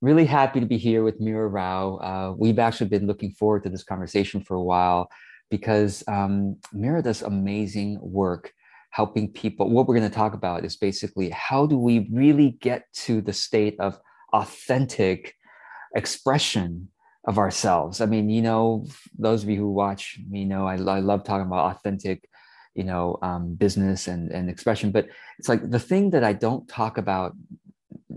[0.00, 1.96] really happy to be here with Mira Rao.
[1.96, 5.10] Uh, we've actually been looking forward to this conversation for a while
[5.50, 8.52] because um, Mira does amazing work
[8.90, 9.68] helping people.
[9.70, 13.32] What we're going to talk about is basically how do we really get to the
[13.32, 13.98] state of
[14.32, 15.36] authentic
[15.94, 16.88] expression
[17.24, 18.00] of ourselves.
[18.00, 18.86] I mean, you know,
[19.18, 22.28] those of you who watch me know I, I love talking about authentic,
[22.74, 24.90] you know, um, business and, and expression.
[24.90, 25.08] But
[25.38, 27.34] it's like the thing that I don't talk about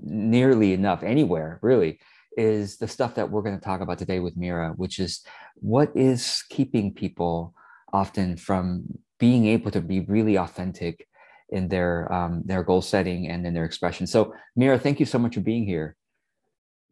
[0.04, 2.00] nearly enough anywhere, really,
[2.38, 5.24] is the stuff that we're going to talk about today with Mira, which is
[5.56, 7.54] what is keeping people
[7.92, 8.86] often from
[9.20, 11.08] being able to be really authentic
[11.50, 14.08] in their um, their goal setting and in their expression.
[14.08, 15.96] So, Mira, thank you so much for being here.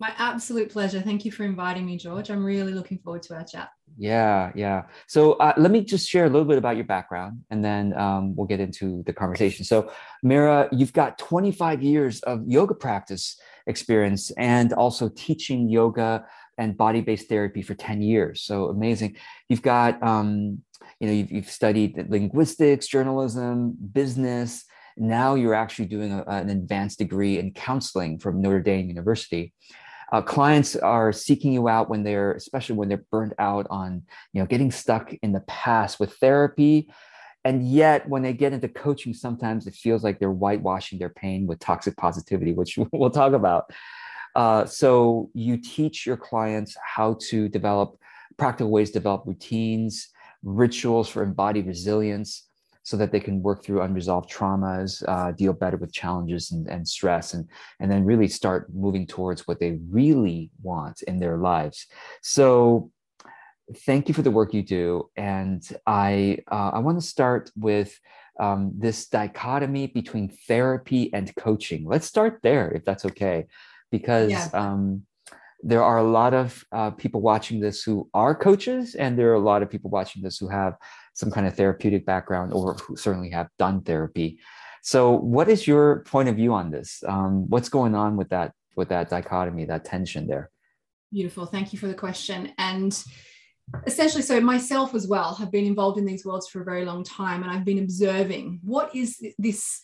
[0.01, 0.99] My absolute pleasure.
[0.99, 2.31] Thank you for inviting me, George.
[2.31, 3.69] I'm really looking forward to our chat.
[3.99, 4.85] Yeah, yeah.
[5.05, 8.35] So uh, let me just share a little bit about your background and then um,
[8.35, 9.63] we'll get into the conversation.
[9.63, 9.91] So,
[10.23, 16.25] Mira, you've got 25 years of yoga practice experience and also teaching yoga
[16.57, 18.41] and body based therapy for 10 years.
[18.41, 19.17] So amazing.
[19.49, 20.63] You've got, um,
[20.99, 24.65] you know, you've, you've studied linguistics, journalism, business.
[24.97, 29.53] Now you're actually doing a, an advanced degree in counseling from Notre Dame University
[30.11, 34.41] uh, clients are seeking you out when they're especially when they're burnt out on you
[34.41, 36.91] know getting stuck in the past with therapy.
[37.43, 41.47] And yet when they get into coaching sometimes it feels like they're whitewashing their pain
[41.47, 43.71] with toxic positivity which we'll talk about.
[44.35, 47.97] Uh, so you teach your clients how to develop
[48.37, 50.09] practical ways to develop routines
[50.43, 52.47] rituals for embodied resilience
[52.83, 56.87] so that they can work through unresolved traumas, uh, deal better with challenges and, and
[56.87, 57.47] stress, and,
[57.79, 61.87] and then really start moving towards what they really want in their lives.
[62.21, 62.91] So,
[63.85, 65.09] thank you for the work you do.
[65.15, 67.97] And I, uh, I want to start with
[68.39, 71.85] um, this dichotomy between therapy and coaching.
[71.85, 73.47] Let's start there, if that's okay,
[73.91, 74.31] because.
[74.31, 74.49] Yeah.
[74.53, 75.05] Um,
[75.63, 79.35] there are a lot of uh, people watching this who are coaches, and there are
[79.35, 80.75] a lot of people watching this who have
[81.13, 84.39] some kind of therapeutic background or who certainly have done therapy.
[84.83, 87.03] So, what is your point of view on this?
[87.07, 90.49] Um, what's going on with that with that dichotomy, that tension there?
[91.11, 91.45] Beautiful.
[91.45, 92.53] Thank you for the question.
[92.57, 92.97] And
[93.85, 97.03] essentially, so myself as well have been involved in these worlds for a very long
[97.03, 99.81] time, and I've been observing what is this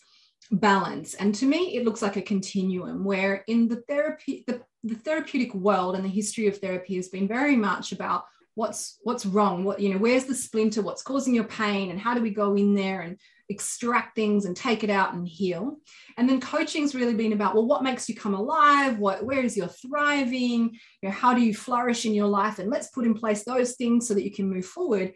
[0.50, 1.14] balance.
[1.14, 5.54] And to me, it looks like a continuum where in the therapy, the, the therapeutic
[5.54, 8.24] world and the history of therapy has been very much about
[8.58, 9.62] what's what's wrong?
[9.62, 10.82] What you know where's the splinter?
[10.82, 11.90] What's causing your pain?
[11.90, 13.16] And how do we go in there and
[13.48, 15.76] extract things and take it out and heal?
[16.16, 18.98] And then coaching's really been about well what makes you come alive?
[18.98, 20.76] What where is your thriving?
[21.00, 22.58] You know how do you flourish in your life?
[22.58, 25.14] And let's put in place those things so that you can move forward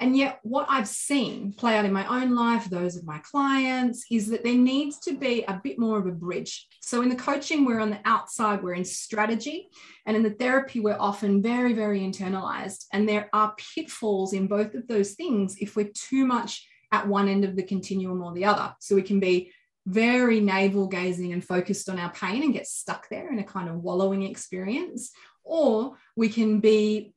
[0.00, 4.04] and yet, what I've seen play out in my own life, those of my clients,
[4.10, 6.66] is that there needs to be a bit more of a bridge.
[6.80, 9.68] So, in the coaching, we're on the outside, we're in strategy.
[10.04, 12.86] And in the therapy, we're often very, very internalized.
[12.92, 17.28] And there are pitfalls in both of those things if we're too much at one
[17.28, 18.74] end of the continuum or the other.
[18.80, 19.52] So, we can be
[19.86, 23.68] very navel gazing and focused on our pain and get stuck there in a kind
[23.68, 25.12] of wallowing experience.
[25.44, 27.13] Or we can be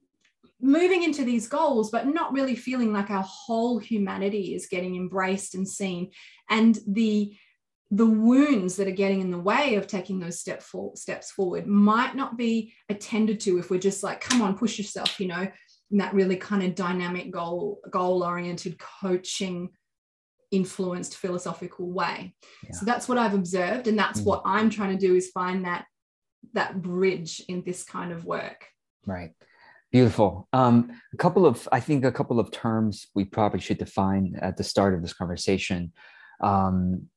[0.60, 5.56] moving into these goals, but not really feeling like our whole humanity is getting embraced
[5.56, 6.12] and seen.
[6.50, 7.36] And the
[7.90, 11.66] the wounds that are getting in the way of taking those step for, steps forward
[11.68, 15.48] might not be attended to if we're just like, come on, push yourself, you know,
[15.92, 19.70] in that really kind of dynamic goal, goal oriented coaching
[20.52, 22.36] influenced philosophical way.
[22.64, 22.72] Yeah.
[22.72, 23.88] So that's what I've observed.
[23.88, 24.26] And that's mm.
[24.26, 25.86] what I'm trying to do is find that
[26.54, 28.66] that bridge in this kind of work.
[29.06, 29.32] Right.
[29.92, 30.50] Beautiful.
[30.52, 34.58] Um, a couple of, I think, a couple of terms we probably should define at
[34.58, 35.94] the start of this conversation.
[36.42, 37.08] Um,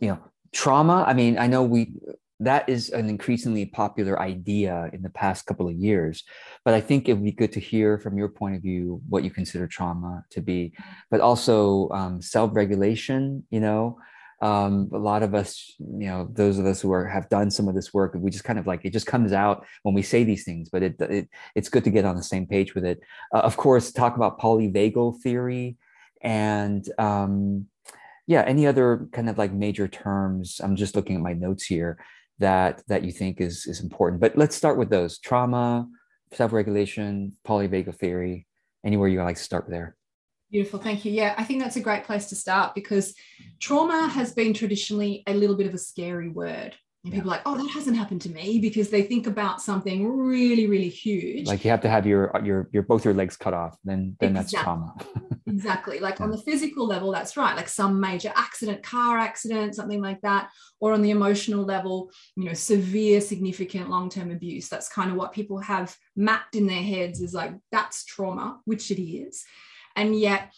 [0.00, 0.18] you know,
[0.52, 1.04] trauma.
[1.06, 1.92] I mean, I know we
[2.40, 6.22] that is an increasingly popular idea in the past couple of years,
[6.64, 9.24] but I think it would be good to hear from your point of view what
[9.24, 10.72] you consider trauma to be,
[11.10, 13.44] but also um, self-regulation.
[13.50, 13.98] You know,
[14.40, 17.66] um, a lot of us, you know, those of us who are have done some
[17.68, 20.22] of this work, we just kind of like it just comes out when we say
[20.24, 20.68] these things.
[20.68, 23.00] But it, it it's good to get on the same page with it.
[23.34, 25.76] Uh, of course, talk about polyvagal theory
[26.22, 27.66] and um,
[28.26, 30.60] yeah, any other kind of like major terms.
[30.62, 31.98] I'm just looking at my notes here
[32.38, 34.20] that that you think is is important.
[34.20, 35.88] But let's start with those: trauma,
[36.32, 38.46] self-regulation, polyvagal theory.
[38.84, 39.97] Anywhere you like to start there?
[40.50, 41.12] Beautiful, thank you.
[41.12, 43.14] Yeah, I think that's a great place to start because
[43.60, 46.74] trauma has been traditionally a little bit of a scary word.
[47.04, 50.10] And people are like, oh, that hasn't happened to me because they think about something
[50.10, 51.46] really, really huge.
[51.46, 54.36] Like you have to have your your your both your legs cut off, then then
[54.36, 54.56] exactly.
[54.56, 54.94] that's trauma.
[55.46, 56.00] exactly.
[56.00, 56.24] Like yeah.
[56.24, 57.54] on the physical level, that's right.
[57.54, 60.50] Like some major accident, car accident, something like that.
[60.80, 64.68] Or on the emotional level, you know, severe, significant long-term abuse.
[64.68, 68.90] That's kind of what people have mapped in their heads is like that's trauma, which
[68.90, 69.44] it is.
[69.98, 70.52] And yet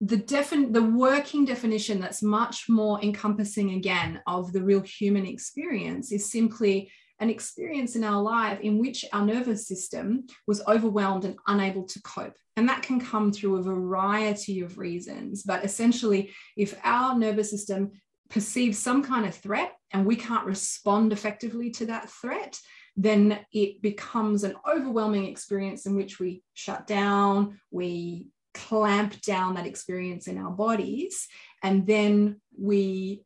[0.00, 6.12] the defin- the working definition that's much more encompassing again of the real human experience
[6.12, 11.36] is simply an experience in our life in which our nervous system was overwhelmed and
[11.46, 12.34] unable to cope.
[12.56, 15.42] And that can come through a variety of reasons.
[15.42, 17.92] But essentially, if our nervous system
[18.28, 22.58] perceives some kind of threat and we can't respond effectively to that threat,
[22.96, 29.66] then it becomes an overwhelming experience in which we shut down, we clamp down that
[29.66, 31.26] experience in our bodies
[31.62, 33.24] and then we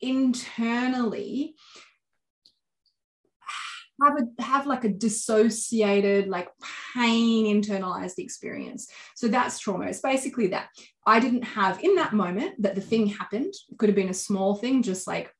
[0.00, 1.54] internally
[4.02, 6.48] have a have like a dissociated like
[6.94, 8.88] pain internalized experience.
[9.16, 9.86] So that's trauma.
[9.86, 10.68] It's basically that
[11.08, 14.24] i didn't have in that moment that the thing happened it could have been a
[14.28, 15.32] small thing just like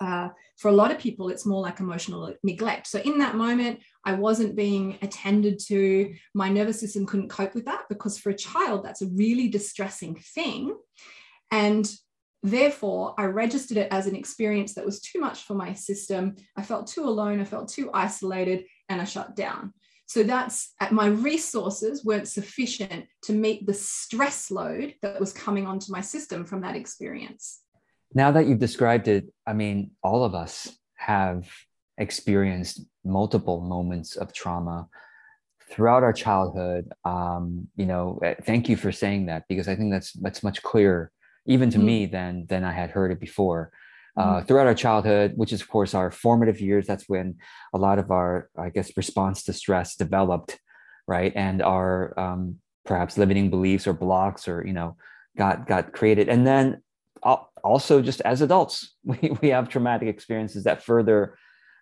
[0.00, 2.86] uh, for a lot of people, it's more like emotional neglect.
[2.86, 6.14] So in that moment, I wasn't being attended to.
[6.34, 10.16] My nervous system couldn't cope with that because for a child, that's a really distressing
[10.16, 10.76] thing.
[11.50, 11.90] And
[12.42, 16.36] therefore, I registered it as an experience that was too much for my system.
[16.56, 19.72] I felt too alone, I felt too isolated, and I shut down.
[20.06, 25.92] So that's my resources weren't sufficient to meet the stress load that was coming onto
[25.92, 27.60] my system from that experience
[28.14, 31.48] now that you've described it, I mean, all of us have
[31.98, 34.88] experienced multiple moments of trauma
[35.70, 36.92] throughout our childhood.
[37.04, 40.62] Um, you know, eh, thank you for saying that because I think that's that's much
[40.62, 41.10] clearer,
[41.46, 41.86] even to mm-hmm.
[41.86, 43.72] me, than than I had heard it before.
[44.16, 44.46] Uh, mm-hmm.
[44.46, 47.36] throughout our childhood, which is of course our formative years, that's when
[47.72, 50.58] a lot of our, I guess, response to stress developed,
[51.06, 51.32] right?
[51.36, 54.96] And our um, perhaps limiting beliefs or blocks, or you know,
[55.36, 56.28] got got created.
[56.28, 56.82] And then
[57.22, 61.36] also just as adults we, we have traumatic experiences that further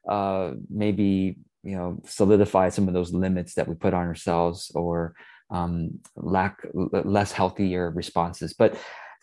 [0.09, 5.15] uh, maybe you know solidify some of those limits that we put on ourselves or
[5.51, 8.55] um, lack less healthier responses.
[8.55, 8.79] But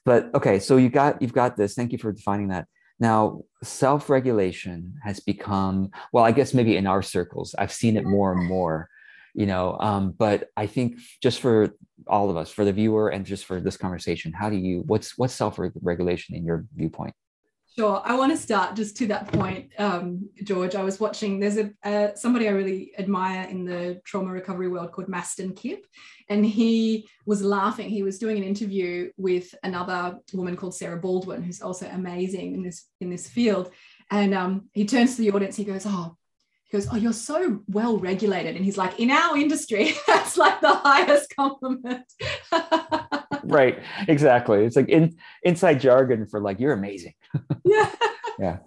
[0.06, 1.74] but okay so you got you've got this.
[1.74, 2.68] Thank you for defining that.
[3.00, 8.34] Now self-regulation has become well i guess maybe in our circles i've seen it more
[8.34, 8.90] and more
[9.34, 11.76] you know um, but i think just for
[12.08, 15.18] all of us for the viewer and just for this conversation how do you what's
[15.18, 17.14] what's self-regulation in your viewpoint
[17.76, 18.04] Sure.
[18.06, 20.76] I want to start just to that point, um, George.
[20.76, 24.92] I was watching, there's a uh, somebody I really admire in the trauma recovery world
[24.92, 25.88] called Mastin Kipp,
[26.30, 27.90] and he was laughing.
[27.90, 32.62] He was doing an interview with another woman called Sarah Baldwin, who's also amazing in
[32.62, 33.72] this in this field.
[34.12, 36.16] And um, he turns to the audience, he goes, Oh,
[36.74, 38.58] goes, Oh, you're so well regulated.
[38.58, 42.04] And he's like, In our industry, that's like the highest compliment.
[43.44, 43.80] right.
[44.08, 44.66] Exactly.
[44.66, 47.14] It's like in, inside jargon for like, You're amazing.
[47.64, 47.90] yeah.
[48.40, 48.58] Yeah.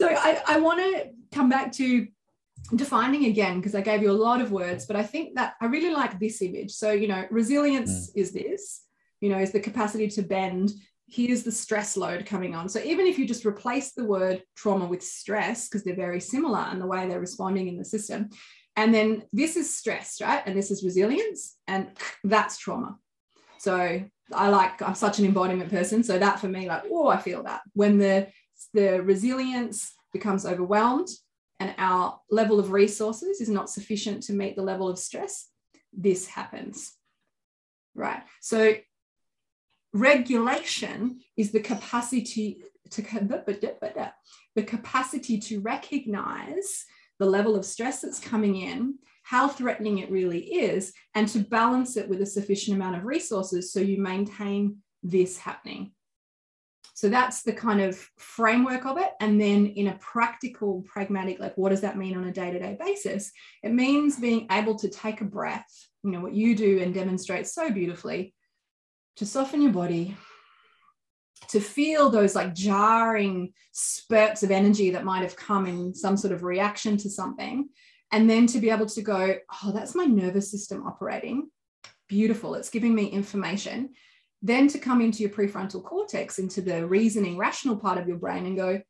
[0.00, 2.08] So I, I want to come back to
[2.74, 5.66] defining again because I gave you a lot of words, but I think that I
[5.66, 6.72] really like this image.
[6.72, 8.20] So, you know, resilience mm.
[8.20, 8.82] is this,
[9.20, 10.72] you know, is the capacity to bend
[11.08, 12.68] here's the stress load coming on.
[12.68, 16.68] So even if you just replace the word trauma with stress, because they're very similar
[16.72, 18.28] in the way they're responding in the system,
[18.74, 20.42] and then this is stress, right?
[20.44, 21.90] And this is resilience, and
[22.24, 22.98] that's trauma.
[23.58, 26.02] So I like, I'm such an embodiment person.
[26.02, 27.62] So that for me, like, oh, I feel that.
[27.72, 28.28] When the
[28.74, 31.08] the resilience becomes overwhelmed
[31.60, 35.48] and our level of resources is not sufficient to meet the level of stress,
[35.92, 36.92] this happens.
[37.94, 38.22] Right.
[38.40, 38.74] So
[39.96, 43.02] regulation is the capacity to
[44.54, 46.84] the capacity to recognize
[47.18, 51.96] the level of stress that's coming in how threatening it really is and to balance
[51.96, 55.90] it with a sufficient amount of resources so you maintain this happening.
[56.94, 59.10] So that's the kind of framework of it.
[59.20, 63.32] And then in a practical pragmatic like what does that mean on a day-to-day basis?
[63.64, 65.66] It means being able to take a breath
[66.06, 68.32] you know what you do and demonstrate so beautifully
[69.16, 70.16] to soften your body,
[71.48, 76.32] to feel those like jarring spurts of energy that might have come in some sort
[76.32, 77.68] of reaction to something.
[78.12, 81.50] And then to be able to go, oh, that's my nervous system operating.
[82.08, 82.54] Beautiful.
[82.54, 83.90] It's giving me information.
[84.42, 88.46] Then to come into your prefrontal cortex, into the reasoning, rational part of your brain
[88.46, 88.80] and go,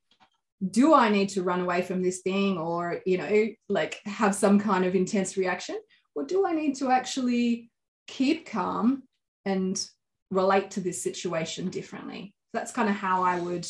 [0.70, 4.58] do I need to run away from this thing or, you know, like have some
[4.58, 5.78] kind of intense reaction?
[6.14, 7.70] Or do I need to actually
[8.06, 9.02] keep calm
[9.44, 9.82] and
[10.30, 12.34] relate to this situation differently.
[12.52, 13.66] That's kind of how I would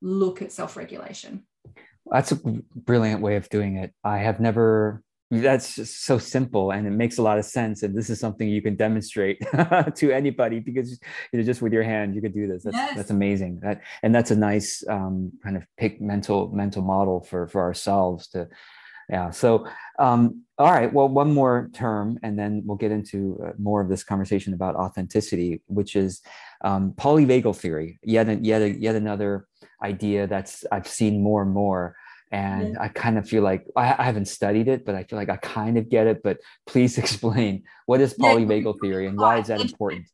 [0.00, 1.46] look at self regulation.
[2.10, 3.92] That's a brilliant way of doing it.
[4.04, 7.96] I have never that's just so simple and it makes a lot of sense and
[7.96, 9.40] this is something you can demonstrate
[9.96, 11.00] to anybody because
[11.32, 12.96] you know just with your hand you could do this that's, yes.
[12.96, 17.48] that's amazing that and that's a nice um, kind of pick mental mental model for
[17.48, 18.46] for ourselves to
[19.08, 19.66] yeah so
[19.98, 23.88] um, all right well one more term and then we'll get into uh, more of
[23.88, 26.22] this conversation about authenticity which is
[26.64, 29.46] um, polyvagal theory yet yet yet another
[29.82, 31.94] idea that's i've seen more and more
[32.32, 32.82] and yeah.
[32.82, 35.36] i kind of feel like I, I, haven't studied it but i feel like i
[35.36, 38.80] kind of get it but please explain what is polyvagal yeah.
[38.88, 40.06] theory and why is that important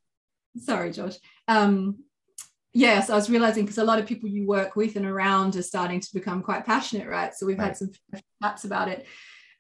[0.59, 1.15] sorry josh
[1.49, 1.99] um,
[2.73, 5.63] yes i was realizing because a lot of people you work with and around are
[5.63, 7.69] starting to become quite passionate right so we've right.
[7.69, 7.91] had some
[8.43, 9.07] chats about it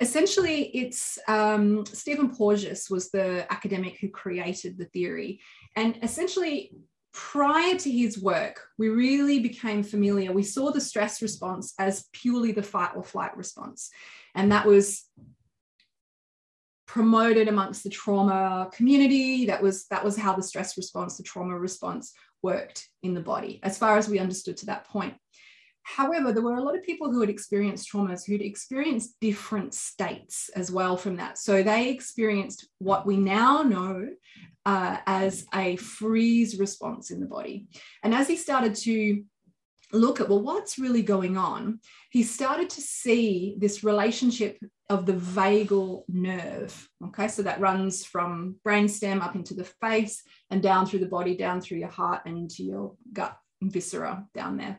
[0.00, 5.40] essentially it's um, stephen porges was the academic who created the theory
[5.76, 6.73] and essentially
[7.12, 10.33] prior to his work, we really became familiar.
[10.33, 13.90] We saw the stress response as purely the fight or flight response.
[14.35, 15.04] And that was
[16.87, 19.47] promoted amongst the trauma community.
[19.47, 23.61] That was, that was how the stress response, the trauma response worked in the body,
[23.62, 25.14] as far as we understood to that point.
[25.84, 30.49] However, there were a lot of people who had experienced traumas who'd experienced different states
[30.54, 31.38] as well from that.
[31.38, 34.08] So they experienced what we now know
[34.64, 37.66] uh, as a freeze response in the body.
[38.04, 39.25] And as he started to
[39.92, 41.80] look at, well, what's really going on,
[42.11, 44.58] he started to see this relationship
[44.88, 46.88] of the vagal nerve.
[47.06, 51.37] Okay, so that runs from brainstem up into the face and down through the body,
[51.37, 54.78] down through your heart and into your gut viscera down there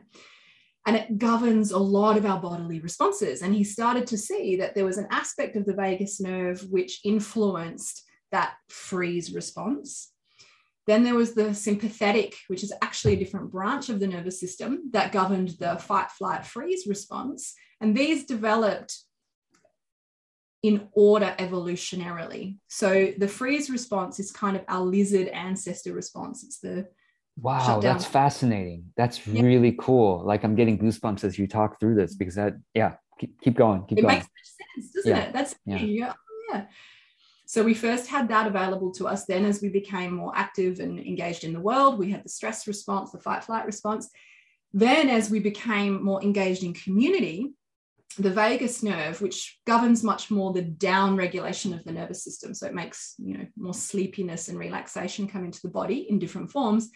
[0.86, 3.42] and it governs a lot of our bodily responses.
[3.42, 7.00] And he started to see that there was an aspect of the vagus nerve which
[7.04, 8.02] influenced
[8.32, 10.10] that freeze response.
[10.86, 14.90] Then there was the sympathetic, which is actually a different branch of the nervous system
[14.92, 17.54] that governed the fight, flight, freeze response.
[17.80, 18.98] And these developed
[20.62, 22.56] in order evolutionarily.
[22.68, 26.42] So the freeze response is kind of our lizard ancestor response.
[26.42, 26.88] It's the
[27.36, 28.92] Wow, that's fascinating.
[28.96, 29.42] That's yeah.
[29.42, 30.22] really cool.
[30.24, 33.84] Like I'm getting goosebumps as you talk through this because that, yeah, keep, keep going.
[33.86, 34.14] Keep it going.
[34.14, 34.28] makes
[34.76, 35.22] sense, doesn't yeah.
[35.24, 35.32] it?
[35.32, 35.78] That's yeah.
[35.78, 36.12] yeah.
[36.52, 36.62] Oh,
[37.46, 39.26] So we first had that available to us.
[39.26, 42.66] Then, as we became more active and engaged in the world, we had the stress
[42.66, 44.08] response, the fight flight response.
[44.72, 47.52] Then, as we became more engaged in community,
[48.18, 52.66] the vagus nerve, which governs much more the down regulation of the nervous system, so
[52.66, 56.90] it makes you know more sleepiness and relaxation come into the body in different forms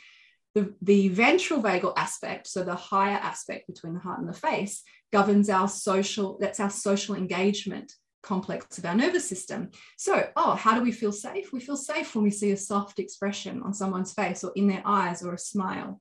[0.55, 4.83] the, the ventral vagal aspect, so the higher aspect between the heart and the face,
[5.13, 9.71] governs our social, that's our social engagement complex of our nervous system.
[9.97, 11.53] So, oh, how do we feel safe?
[11.53, 14.83] We feel safe when we see a soft expression on someone's face or in their
[14.85, 16.01] eyes or a smile.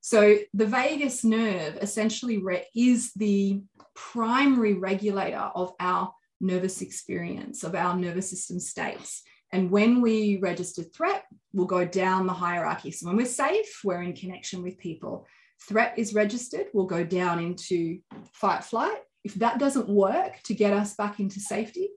[0.00, 2.42] So, the vagus nerve essentially
[2.74, 3.62] is the
[3.94, 9.22] primary regulator of our nervous experience, of our nervous system states.
[9.52, 12.90] And when we register threat, we'll go down the hierarchy.
[12.90, 15.26] So when we're safe, we're in connection with people.
[15.68, 17.98] Threat is registered, we'll go down into
[18.32, 19.00] fight flight.
[19.24, 21.90] If that doesn't work to get us back into safety,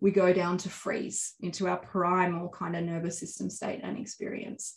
[0.00, 4.74] we go down to freeze, into our primal kind of nervous system state and experience.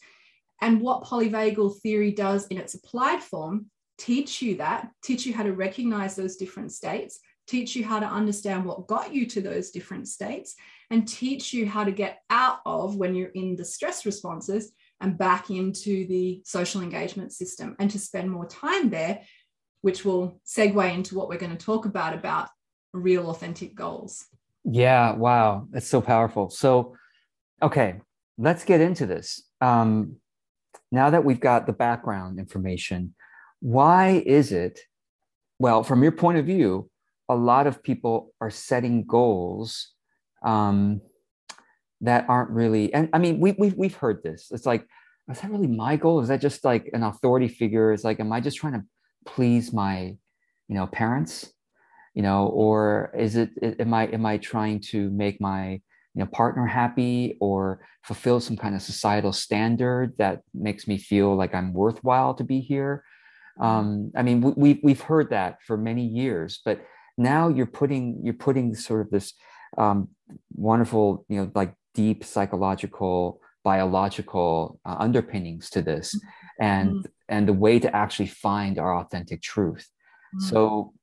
[0.61, 3.67] And what polyvagal theory does in its applied form,
[3.97, 8.05] teach you that, teach you how to recognize those different states, teach you how to
[8.05, 10.55] understand what got you to those different states,
[10.89, 15.17] and teach you how to get out of when you're in the stress responses and
[15.17, 19.21] back into the social engagement system and to spend more time there,
[19.83, 22.49] which will segue into what we're going to talk about about
[22.93, 24.25] real authentic goals.
[24.63, 26.49] Yeah, wow, that's so powerful.
[26.49, 26.95] So,
[27.61, 28.01] okay,
[28.37, 29.43] let's get into this.
[29.61, 30.15] Um,
[30.91, 33.13] now that we've got the background information,
[33.59, 34.79] why is it,
[35.59, 36.89] well, from your point of view,
[37.29, 39.93] a lot of people are setting goals
[40.43, 41.01] um,
[42.03, 44.85] that aren't really and i mean we, we've, we've heard this it's like
[45.31, 48.31] is that really my goal is that just like an authority figure it's like am
[48.31, 48.83] i just trying to
[49.25, 50.15] please my
[50.67, 51.51] you know parents
[52.13, 53.49] you know or is it
[53.79, 58.57] am i am i trying to make my you know partner happy or fulfill some
[58.57, 63.03] kind of societal standard that makes me feel like i'm worthwhile to be here
[63.59, 66.83] um, i mean we, we've, heard that for many years but
[67.17, 69.33] now you're putting you're putting sort of this
[69.77, 70.09] um,
[70.55, 76.42] wonderful, you know, like deep psychological, biological uh, underpinnings to this, mm-hmm.
[76.59, 77.05] And mm-hmm.
[77.29, 79.87] and the way to actually find our authentic truth.
[80.35, 80.49] Mm-hmm.
[80.49, 80.93] So,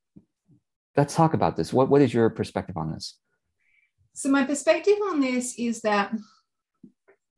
[0.97, 1.73] let's talk about this.
[1.73, 3.19] What what is your perspective on this?
[4.15, 6.13] So my perspective on this is that,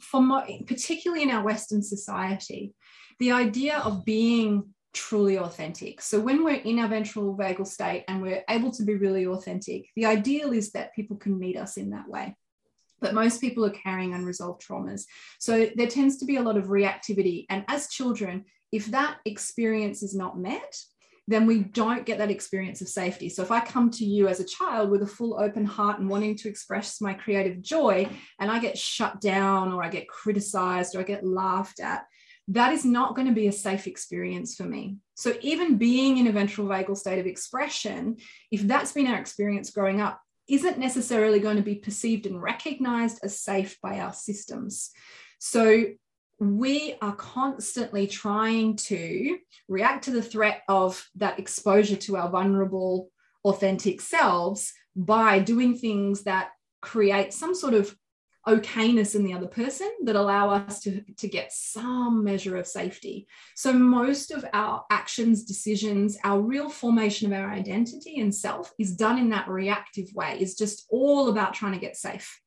[0.00, 2.74] for my, particularly in our Western society,
[3.18, 6.00] the idea of being truly authentic.
[6.00, 9.86] So when we're in our ventral vagal state and we're able to be really authentic,
[9.96, 12.36] the ideal is that people can meet us in that way.
[13.02, 15.02] But most people are carrying unresolved traumas.
[15.38, 17.44] So there tends to be a lot of reactivity.
[17.50, 20.74] And as children, if that experience is not met,
[21.28, 23.28] then we don't get that experience of safety.
[23.28, 26.08] So if I come to you as a child with a full open heart and
[26.08, 28.08] wanting to express my creative joy,
[28.40, 32.04] and I get shut down or I get criticized or I get laughed at,
[32.48, 34.96] that is not going to be a safe experience for me.
[35.14, 38.16] So, even being in a ventral vagal state of expression,
[38.50, 40.20] if that's been our experience growing up,
[40.52, 44.90] isn't necessarily going to be perceived and recognized as safe by our systems.
[45.38, 45.86] So,
[46.38, 53.10] we are constantly trying to react to the threat of that exposure to our vulnerable,
[53.44, 57.96] authentic selves by doing things that create some sort of
[58.46, 63.28] okayness in the other person that allow us to, to get some measure of safety.
[63.54, 68.96] So, most of our actions, decisions, our real formation of our identity and self is
[68.96, 72.40] done in that reactive way, is just all about trying to get safe.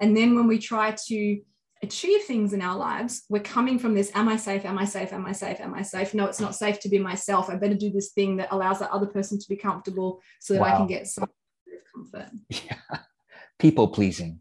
[0.00, 1.40] And then when we try to
[1.82, 4.64] achieve things in our lives, we're coming from this Am I safe?
[4.64, 5.12] Am I safe?
[5.12, 5.60] Am I safe?
[5.60, 6.14] Am I safe?
[6.14, 7.50] No, it's not safe to be myself.
[7.50, 10.60] I better do this thing that allows that other person to be comfortable so that
[10.60, 10.74] wow.
[10.74, 11.28] I can get some
[11.94, 12.30] comfort.
[12.48, 12.76] Yeah.
[13.58, 14.40] People pleasing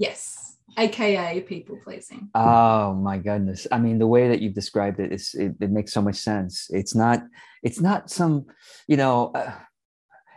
[0.00, 2.30] Yes, aka people pleasing.
[2.34, 3.66] Oh my goodness!
[3.70, 6.68] I mean, the way that you've described it is it, it makes so much sense.
[6.70, 7.22] It's not
[7.62, 8.46] it's not some
[8.88, 9.30] you know.
[9.34, 9.52] Uh,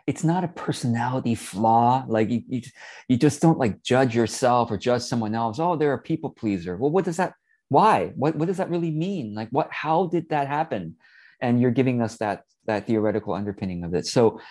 [0.05, 2.61] it's not a personality flaw like you, you
[3.07, 6.75] you just don't like judge yourself or judge someone else oh they're a people pleaser
[6.75, 7.35] well what does that
[7.69, 10.97] why what, what does that really mean like what how did that happen
[11.39, 14.41] and you're giving us that that theoretical underpinning of it so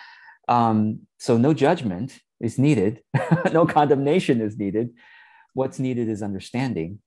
[0.47, 3.01] um so no judgment is needed.
[3.53, 4.89] no condemnation is needed.
[5.53, 6.99] What's needed is understanding.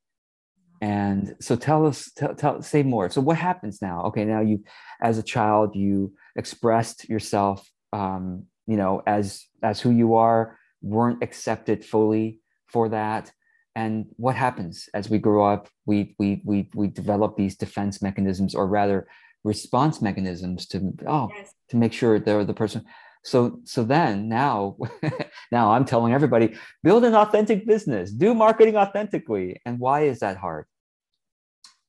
[0.81, 3.09] And so tell us, tell, tell, say more.
[3.09, 4.03] So what happens now?
[4.05, 4.63] Okay, now you,
[5.01, 11.23] as a child, you expressed yourself, um, you know, as as who you are, weren't
[11.23, 13.31] accepted fully for that.
[13.75, 15.69] And what happens as we grow up?
[15.85, 19.07] We we we we develop these defense mechanisms, or rather,
[19.43, 21.53] response mechanisms to oh yes.
[21.69, 22.83] to make sure they're the person
[23.27, 24.77] so so then now
[25.51, 30.37] now i'm telling everybody build an authentic business do marketing authentically and why is that
[30.37, 30.65] hard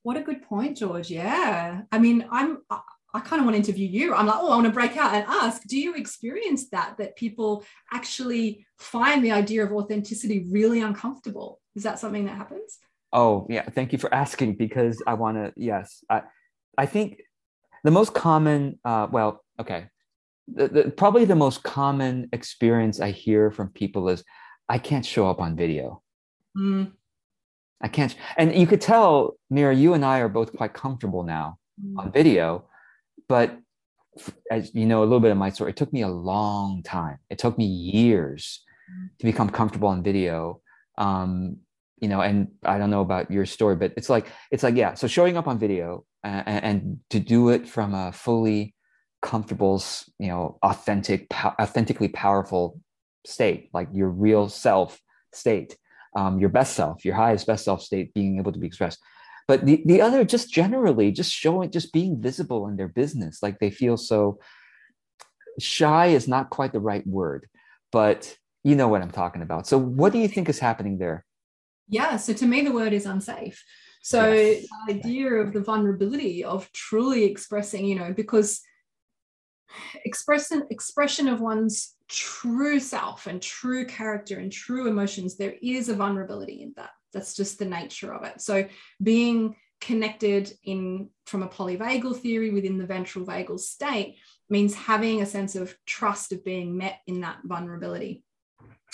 [0.03, 2.59] what a good point george yeah i mean i'm
[3.11, 4.13] I kind of want to interview you.
[4.13, 6.93] I'm like, oh, I want to break out and ask, do you experience that?
[6.99, 11.59] That people actually find the idea of authenticity really uncomfortable?
[11.75, 12.77] Is that something that happens?
[13.11, 13.67] Oh, yeah.
[13.67, 16.03] Thank you for asking because I want to, yes.
[16.07, 16.21] I,
[16.77, 17.23] I think
[17.83, 19.87] the most common, uh, well, okay
[20.53, 24.23] the, the, probably the most common experience I hear from people is
[24.67, 26.01] I can't show up on video.
[26.57, 26.91] Mm.
[27.81, 28.15] I can't.
[28.37, 31.97] And you could tell, Mira, you and I are both quite comfortable now mm.
[31.97, 32.65] on video.
[33.27, 33.57] But
[34.51, 37.19] as you know, a little bit of my story, it took me a long time.
[37.29, 39.09] It took me years mm.
[39.19, 40.61] to become comfortable on video.
[40.97, 41.57] Um,
[42.01, 44.93] you know, and I don't know about your story, but it's like, it's like, yeah.
[44.93, 48.73] So showing up on video and, and to do it from a fully
[49.21, 49.81] comfortable,
[50.17, 52.79] you know, authentic, po- authentically powerful
[53.25, 54.99] state, like your real self
[55.33, 55.77] state,
[56.15, 58.99] um, your best self, your highest best self state being able to be expressed.
[59.47, 63.59] But the, the other, just generally, just showing, just being visible in their business, like
[63.59, 64.39] they feel so
[65.59, 67.47] shy is not quite the right word,
[67.91, 69.67] but you know what I'm talking about.
[69.67, 71.25] So, what do you think is happening there?
[71.87, 72.17] Yeah.
[72.17, 73.63] So, to me, the word is unsafe.
[74.01, 74.67] So, yes.
[74.87, 78.61] the idea of the vulnerability of truly expressing, you know, because
[80.05, 85.95] expression expression of one's true self and true character and true emotions there is a
[85.95, 86.89] vulnerability in that.
[87.13, 88.41] That's just the nature of it.
[88.41, 88.67] So
[89.01, 94.17] being connected in from a polyvagal theory within the ventral vagal state
[94.49, 98.23] means having a sense of trust of being met in that vulnerability.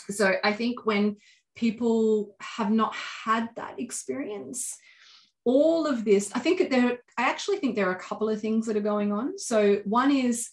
[0.10, 1.18] So i think when
[1.56, 4.78] people have not had that experience
[5.46, 8.68] all of this i think there i actually think there are a couple of things
[8.68, 9.38] that are going on.
[9.38, 10.50] So one is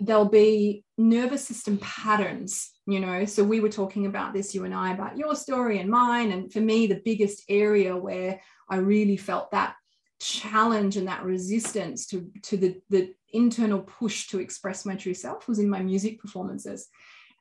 [0.00, 3.24] there'll be nervous system patterns you know?
[3.24, 6.30] So we were talking about this you and i about your story and mine.
[6.32, 9.74] And for me the biggest area where i really felt that
[10.18, 15.46] challenge and that resistance to to the the internal push to express my true self
[15.46, 16.88] was in my music performances.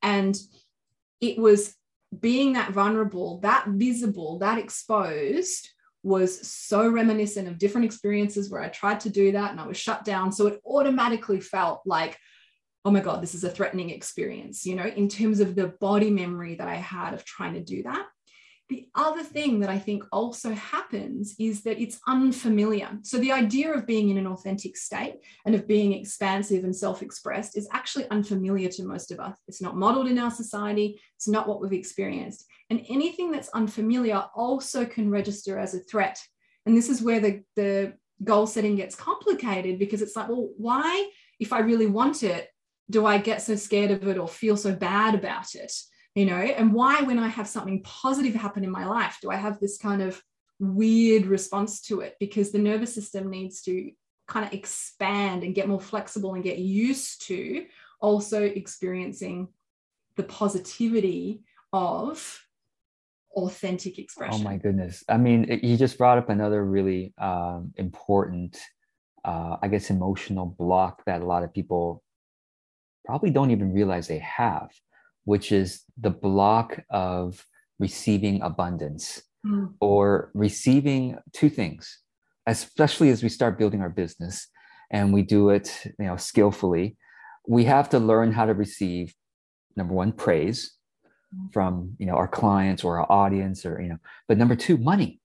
[0.01, 0.37] And
[1.21, 1.75] it was
[2.19, 5.69] being that vulnerable that visible that exposed
[6.03, 9.77] was so reminiscent of different experiences where I tried to do that and I was
[9.77, 10.31] shut down.
[10.31, 12.19] So it automatically felt like,
[12.85, 16.11] oh my God, this is a threatening experience, you know, in terms of the body
[16.11, 18.05] memory that I had of trying to do that.
[18.67, 22.89] the other thing that I think also happens is that it's unfamiliar.
[23.03, 27.01] So, the idea of being in an authentic state and of being expansive and self
[27.01, 29.37] expressed is actually unfamiliar to most of us.
[29.47, 32.45] It's not modeled in our society, it's not what we've experienced.
[32.69, 36.17] And anything that's unfamiliar also can register as a threat.
[36.65, 37.93] And this is where the, the
[38.23, 42.49] goal setting gets complicated because it's like, well, why, if I really want it,
[42.89, 45.71] do I get so scared of it or feel so bad about it?
[46.15, 49.35] you know and why when i have something positive happen in my life do i
[49.35, 50.21] have this kind of
[50.59, 53.91] weird response to it because the nervous system needs to
[54.27, 57.65] kind of expand and get more flexible and get used to
[57.99, 59.49] also experiencing
[60.15, 61.41] the positivity
[61.73, 62.41] of
[63.35, 64.41] authentic expression.
[64.41, 65.03] Oh my goodness.
[65.09, 68.57] I mean, you just brought up another really um, important,
[69.25, 72.01] uh, I guess, emotional block that a lot of people
[73.05, 74.69] probably don't even realize they have
[75.25, 77.45] which is the block of
[77.79, 79.73] receiving abundance mm.
[79.81, 81.99] or receiving two things,
[82.47, 84.47] especially as we start building our business
[84.91, 86.95] and we do it you know skillfully
[87.47, 89.15] we have to learn how to receive
[89.75, 90.75] number one praise
[91.35, 91.51] mm.
[91.51, 95.19] from you know our clients or our audience or you know but number two money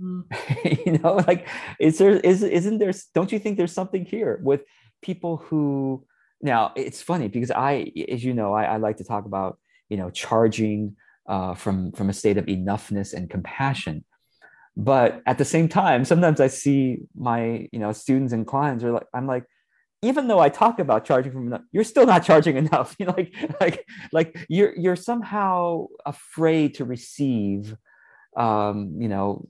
[0.00, 0.22] mm.
[0.86, 1.48] you know like
[1.80, 4.62] is there is isn't there don't you think there's something here with
[5.02, 6.06] people who
[6.42, 9.96] now it's funny because I, as you know, I, I like to talk about you
[9.96, 14.04] know charging uh, from from a state of enoughness and compassion.
[14.76, 18.92] But at the same time, sometimes I see my you know students and clients are
[18.92, 19.44] like, I'm like,
[20.02, 22.96] even though I talk about charging from enough, you're still not charging enough.
[22.98, 27.76] You like like like you're you're somehow afraid to receive,
[28.36, 29.46] um, you know,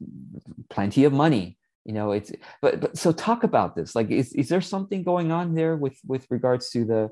[0.68, 4.48] plenty of money you know it's but but so talk about this like is, is
[4.48, 7.10] there something going on there with with regards to the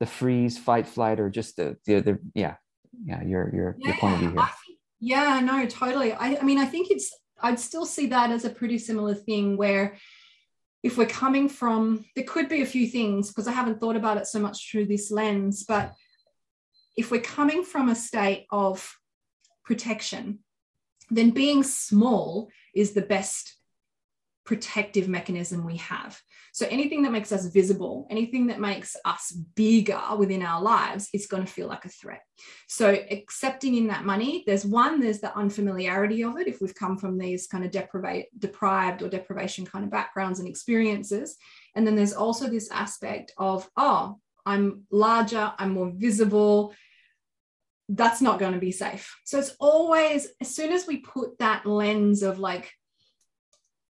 [0.00, 2.56] the freeze fight flight or just the the, the yeah
[3.04, 4.38] yeah your your, yeah, your point of view here?
[4.38, 8.44] Think, yeah no totally I, I mean i think it's i'd still see that as
[8.44, 9.96] a pretty similar thing where
[10.82, 14.18] if we're coming from there could be a few things because i haven't thought about
[14.18, 15.92] it so much through this lens but
[16.96, 18.94] if we're coming from a state of
[19.64, 20.40] protection
[21.10, 23.56] then being small is the best
[24.44, 26.20] protective mechanism we have.
[26.52, 31.26] So anything that makes us visible, anything that makes us bigger within our lives is
[31.26, 32.22] going to feel like a threat.
[32.68, 36.48] So accepting in that money, there's one, there's the unfamiliarity of it.
[36.48, 40.48] If we've come from these kind of deprivate, deprived or deprivation kind of backgrounds and
[40.48, 41.36] experiences.
[41.74, 46.74] And then there's also this aspect of, oh, I'm larger, I'm more visible.
[47.88, 49.16] That's not going to be safe.
[49.24, 52.72] So it's always, as soon as we put that lens of like,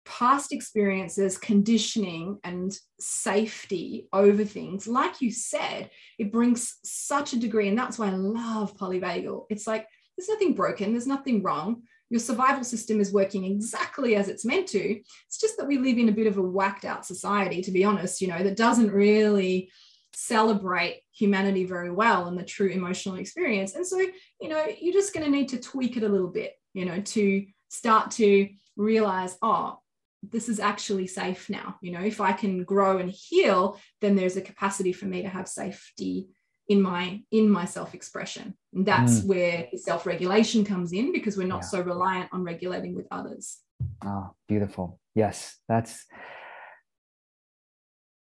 [0.09, 7.69] past experiences, conditioning, and safety over things, like you said, it brings such a degree.
[7.69, 9.45] And that's why I love polyvagal.
[9.51, 11.83] It's like there's nothing broken, there's nothing wrong.
[12.09, 14.99] Your survival system is working exactly as it's meant to.
[15.27, 17.83] It's just that we live in a bit of a whacked out society, to be
[17.83, 19.69] honest, you know, that doesn't really
[20.15, 23.75] celebrate humanity very well and the true emotional experience.
[23.75, 23.99] And so,
[24.41, 26.99] you know, you're just going to need to tweak it a little bit, you know,
[26.99, 29.78] to start to realize, oh,
[30.21, 31.77] this is actually safe now.
[31.81, 35.29] You know, if I can grow and heal, then there's a capacity for me to
[35.29, 36.27] have safety
[36.67, 38.55] in my in my self-expression.
[38.73, 39.27] And that's mm.
[39.27, 41.69] where self-regulation comes in because we're not yeah.
[41.69, 43.57] so reliant on regulating with others.
[44.05, 44.99] Oh, beautiful.
[45.15, 46.05] Yes, that's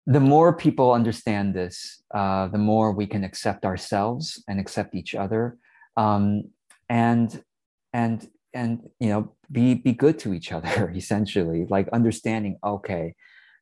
[0.06, 5.16] the more people understand this, uh, the more we can accept ourselves and accept each
[5.16, 5.58] other,
[5.98, 6.44] um,
[6.90, 7.44] and
[7.94, 13.14] and and you know be be good to each other essentially like understanding okay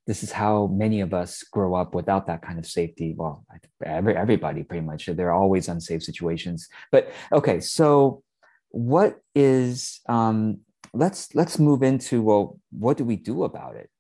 [0.06, 3.14] this is how many of us grow up without that kind of safety.
[3.16, 3.46] Well
[3.86, 6.68] every, everybody pretty much there are always unsafe situations.
[6.92, 8.24] But okay so
[8.70, 10.60] what is um
[10.94, 13.90] let's let's move into well what do we do about it?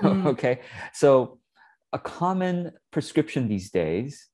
[0.00, 0.26] Mm.
[0.28, 0.60] okay
[0.94, 1.38] so
[1.92, 4.28] a common prescription these days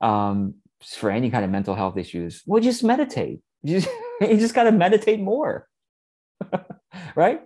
[0.00, 4.54] um for any kind of mental health issues well just meditate you just, you just
[4.54, 5.66] got to meditate more.
[7.14, 7.40] right?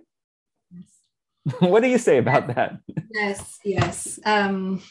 [0.71, 1.59] Yes.
[1.59, 2.77] what do you say about that?
[3.11, 4.19] Yes, yes.
[4.25, 4.81] Um,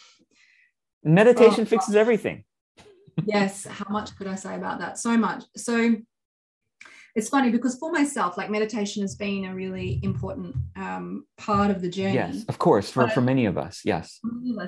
[1.05, 2.45] Meditation fixes everything.
[3.25, 3.65] yes.
[3.65, 4.99] How much could I say about that?
[4.99, 5.45] So much.
[5.57, 5.97] So
[7.15, 11.83] it's funny because for myself, like meditation has been a really important um, part of
[11.83, 12.15] the journey.
[12.15, 14.19] Yes, of course, for, but, for many of us, yes.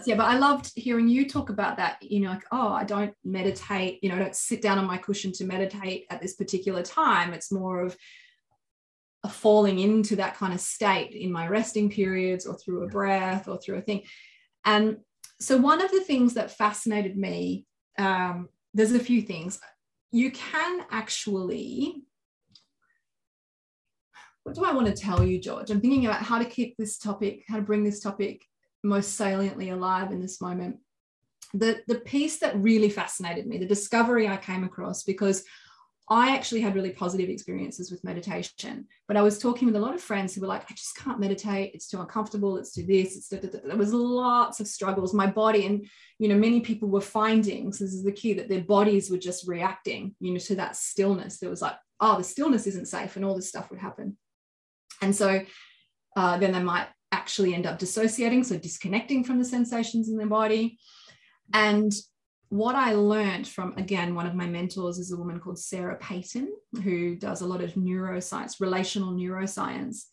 [0.05, 2.03] Yeah, but I loved hearing you talk about that.
[2.03, 4.99] You know, like, oh, I don't meditate, you know, I don't sit down on my
[4.99, 7.33] cushion to meditate at this particular time.
[7.33, 7.97] It's more of
[9.25, 13.49] a falling into that kind of state in my resting periods or through a breath
[13.49, 14.03] or through a thing.
[14.67, 14.99] And
[15.41, 17.65] so, one of the things that fascinated me,
[17.99, 19.59] um, there's a few things.
[20.13, 22.05] You can actually
[24.45, 25.71] what do I want to tell you, George?
[25.71, 28.45] I'm thinking about how to keep this topic, how to bring this topic
[28.83, 30.77] most saliently alive in this moment.
[31.55, 35.45] The, the piece that really fascinated me, the discovery I came across, because
[36.11, 39.95] I actually had really positive experiences with meditation, but I was talking with a lot
[39.95, 41.71] of friends who were like, I just can't meditate.
[41.73, 42.59] It's too uncomfortable.
[42.59, 43.17] It's too this.
[43.17, 43.61] It's da, da, da.
[43.65, 45.15] there was lots of struggles.
[45.15, 45.87] My body, and
[46.19, 49.17] you know, many people were finding so this is the key that their bodies were
[49.17, 51.39] just reacting, you know, to that stillness.
[51.39, 54.19] There was like, oh, the stillness isn't safe, and all this stuff would happen.
[55.05, 55.45] And so
[56.17, 60.27] uh, then they might actually end up dissociating, so disconnecting from the sensations in their
[60.27, 60.79] body.
[61.53, 61.93] And
[62.49, 66.49] what I learned from, again, one of my mentors is a woman called Sarah Peyton,
[66.83, 70.05] who does a lot of neuroscience, relational neuroscience,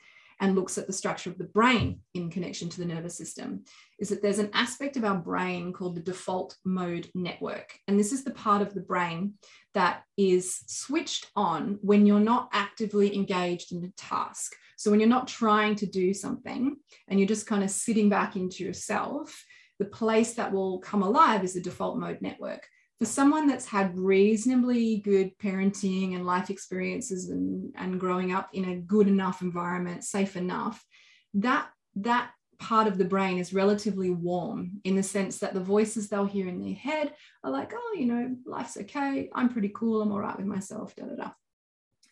[0.41, 3.63] and looks at the structure of the brain in connection to the nervous system,
[3.99, 7.77] is that there's an aspect of our brain called the default mode network.
[7.87, 9.35] And this is the part of the brain
[9.75, 14.53] that is switched on when you're not actively engaged in a task.
[14.77, 16.75] So when you're not trying to do something
[17.07, 19.45] and you're just kind of sitting back into yourself,
[19.77, 22.67] the place that will come alive is the default mode network.
[23.01, 28.65] For someone that's had reasonably good parenting and life experiences and, and growing up in
[28.65, 30.85] a good enough environment, safe enough,
[31.33, 36.09] that that part of the brain is relatively warm in the sense that the voices
[36.09, 39.31] they'll hear in their head are like, oh, you know, life's okay.
[39.33, 40.03] I'm pretty cool.
[40.03, 40.95] I'm all right with myself.
[40.95, 41.31] Da da da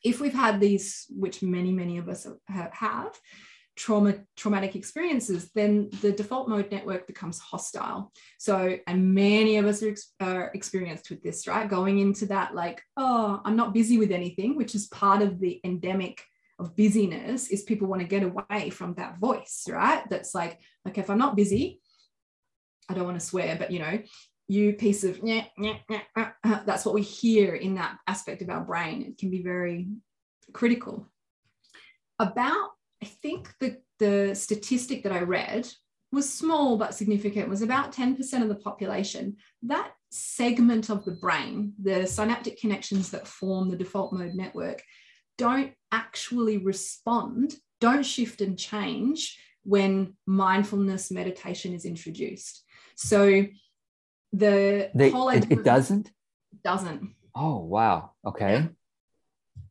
[0.03, 3.19] if we've had these, which many, many of us have,
[3.79, 8.11] trauma traumatic experiences then the default mode network becomes hostile.
[8.37, 11.69] So and many of us are, are, experienced with this right?
[11.69, 15.61] Going into that like oh i'm not busy with anything which is part of the
[15.63, 16.21] endemic
[16.59, 20.03] of busyness is people want to get away from that voice right?
[20.09, 21.79] That's like okay if i'm not busy
[22.89, 23.99] i don't want to swear but you know
[24.49, 28.49] you piece of yeah, yeah, yeah, uh, that's what we hear in that aspect of
[28.49, 29.03] our brain.
[29.03, 29.87] It can be very
[30.53, 31.07] critical.
[32.17, 35.67] About i think the the statistic that i read
[36.11, 39.37] was small but significant was about 10% of the population.
[39.63, 44.81] That segment of the brain the synaptic connections that form the default mode network
[45.37, 52.63] don't actually respond don't shift and change when mindfulness meditation is introduced.
[52.95, 53.45] So
[54.33, 56.11] the they, whole idea it, it doesn't?
[56.63, 57.13] Doesn't.
[57.35, 58.11] Oh wow.
[58.25, 58.67] Okay.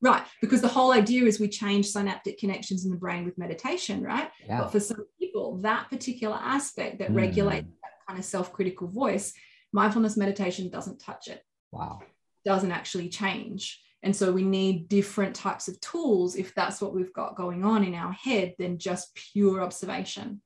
[0.00, 4.02] Right because the whole idea is we change synaptic connections in the brain with meditation
[4.02, 4.30] right?
[4.46, 4.61] Yeah.
[4.61, 7.16] but for some people that particular aspect that mm.
[7.16, 9.34] regulates that kind of self-critical voice
[9.72, 11.42] mindfulness meditation doesn't touch it.
[11.70, 12.00] Wow.
[12.44, 13.80] Doesn't actually change.
[14.02, 17.84] And so we need different types of tools if that's what we've got going on
[17.84, 20.40] in our head than just pure observation.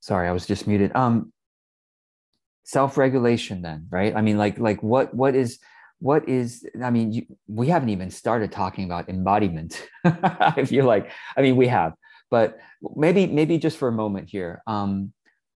[0.00, 0.90] Sorry i was just muted.
[0.96, 1.32] Um
[2.64, 4.14] self-regulation then right?
[4.14, 5.58] I mean like like what what is
[6.02, 11.10] what is i mean you, we haven't even started talking about embodiment i feel like.
[11.36, 11.92] I mean we have
[12.28, 12.58] but
[12.96, 15.12] maybe maybe just for a moment here um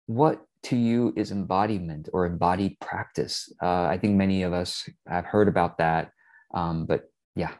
[0.06, 3.52] what to you is embodiment or embodied practice?
[3.60, 6.10] Uh, i think many of us have heard about that
[6.54, 7.52] um, but yeah.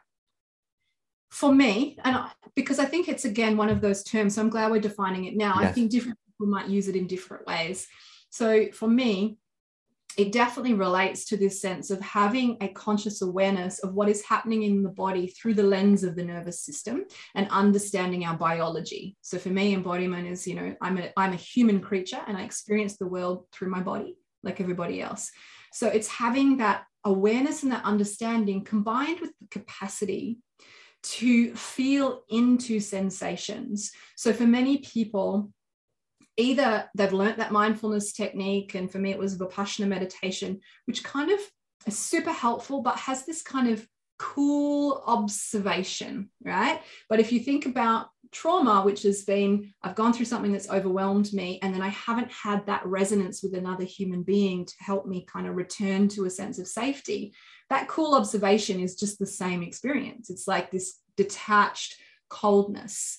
[1.30, 4.48] For me and I, because i think it's again one of those terms so i'm
[4.48, 5.54] glad we're defining it now.
[5.60, 5.70] Yes.
[5.70, 7.88] i think different people might use it in different ways.
[8.30, 9.38] So for me,
[10.16, 14.62] it definitely relates to this sense of having a conscious awareness of what is happening
[14.62, 19.14] in the body through the lens of the nervous system and understanding our biology.
[19.20, 22.44] So for me, embodiment is, you know, I'm a, I'm a human creature and I
[22.44, 25.30] experience the world through my body like everybody else.
[25.72, 30.38] So it's having that awareness and that understanding combined with the capacity
[31.02, 33.92] to feel into sensations.
[34.16, 35.52] So for many people,
[36.36, 41.30] either they've learnt that mindfulness technique, and for me it was Vipassana meditation, which kind
[41.30, 41.40] of
[41.86, 43.86] is super helpful, but has this kind of
[44.18, 46.80] cool observation, right?
[47.08, 51.32] But if you think about trauma, which has been, I've gone through something that's overwhelmed
[51.32, 55.26] me, and then I haven't had that resonance with another human being to help me
[55.30, 57.34] kind of return to a sense of safety,
[57.70, 60.30] that cool observation is just the same experience.
[60.30, 61.96] It's like this detached
[62.28, 63.18] coldness.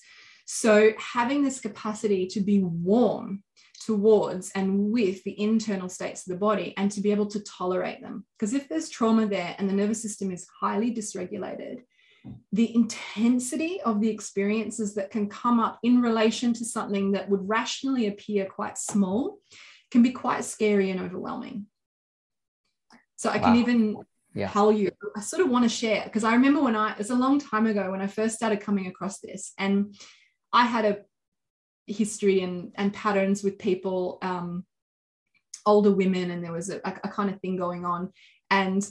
[0.50, 3.42] So, having this capacity to be warm
[3.84, 8.00] towards and with the internal states of the body and to be able to tolerate
[8.00, 8.24] them.
[8.38, 11.80] Because if there's trauma there and the nervous system is highly dysregulated,
[12.50, 17.46] the intensity of the experiences that can come up in relation to something that would
[17.46, 19.40] rationally appear quite small
[19.90, 21.66] can be quite scary and overwhelming.
[23.16, 23.42] So I wow.
[23.42, 23.98] can even
[24.34, 24.48] yeah.
[24.48, 27.14] tell you, I sort of want to share because I remember when I, it's a
[27.14, 29.94] long time ago when I first started coming across this, and
[30.52, 30.98] I had a
[31.86, 34.64] history and, and patterns with people, um,
[35.66, 38.12] older women, and there was a, a, a kind of thing going on.
[38.50, 38.88] And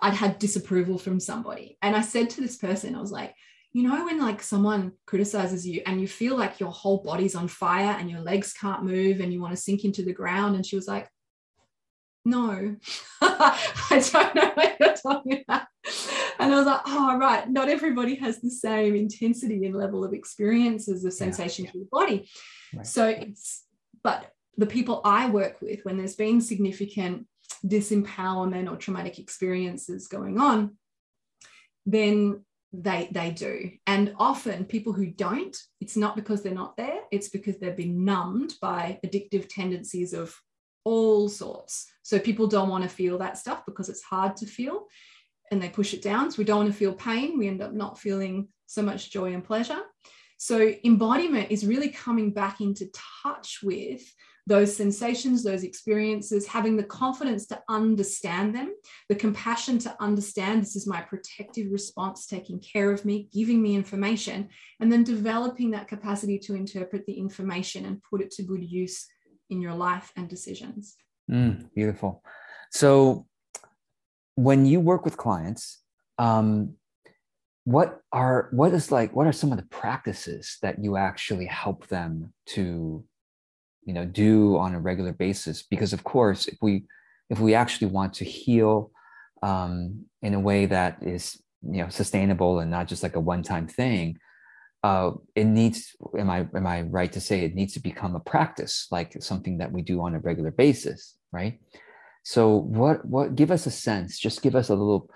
[0.00, 1.78] I'd had disapproval from somebody.
[1.82, 3.34] And I said to this person, I was like,
[3.72, 7.48] you know, when like someone criticizes you and you feel like your whole body's on
[7.48, 10.56] fire and your legs can't move and you want to sink into the ground.
[10.56, 11.08] And she was like,
[12.24, 12.76] no,
[13.22, 15.66] I don't know what you're talking about.
[16.44, 17.48] And I was like, oh, right.
[17.48, 21.70] Not everybody has the same intensity and level of experiences of sensation yeah.
[21.74, 22.28] the body.
[22.74, 22.86] Right.
[22.86, 23.64] So it's,
[24.02, 27.26] but the people I work with, when there's been significant
[27.64, 30.76] disempowerment or traumatic experiences going on,
[31.86, 37.00] then they they do and often people who don't it's not because they're not there
[37.10, 40.34] it's because they've been numbed by addictive tendencies of
[40.84, 44.86] all sorts so people don't want to feel that stuff because it's hard to feel
[45.52, 47.72] and they push it down so we don't want to feel pain we end up
[47.72, 49.80] not feeling so much joy and pleasure
[50.38, 52.86] so embodiment is really coming back into
[53.22, 54.02] touch with
[54.46, 58.74] those sensations, those experiences, having the confidence to understand them,
[59.08, 63.76] the compassion to understand this is my protective response taking care of me, giving me
[63.76, 64.48] information,
[64.80, 69.06] and then developing that capacity to interpret the information and put it to good use
[69.50, 70.96] in your life and decisions.
[71.30, 72.24] Mm, beautiful.
[72.72, 73.26] So,
[74.42, 75.78] when you work with clients,
[76.18, 76.74] um,
[77.64, 81.86] what are what is like what are some of the practices that you actually help
[81.86, 83.04] them to
[83.84, 85.62] you know do on a regular basis?
[85.62, 86.84] Because of course if we
[87.30, 88.90] if we actually want to heal
[89.42, 93.68] um, in a way that is you know sustainable and not just like a one-time
[93.68, 94.18] thing
[94.82, 98.20] uh, it needs am i am i right to say it needs to become a
[98.20, 101.60] practice like something that we do on a regular basis right
[102.22, 105.10] so what what give us a sense just give us a little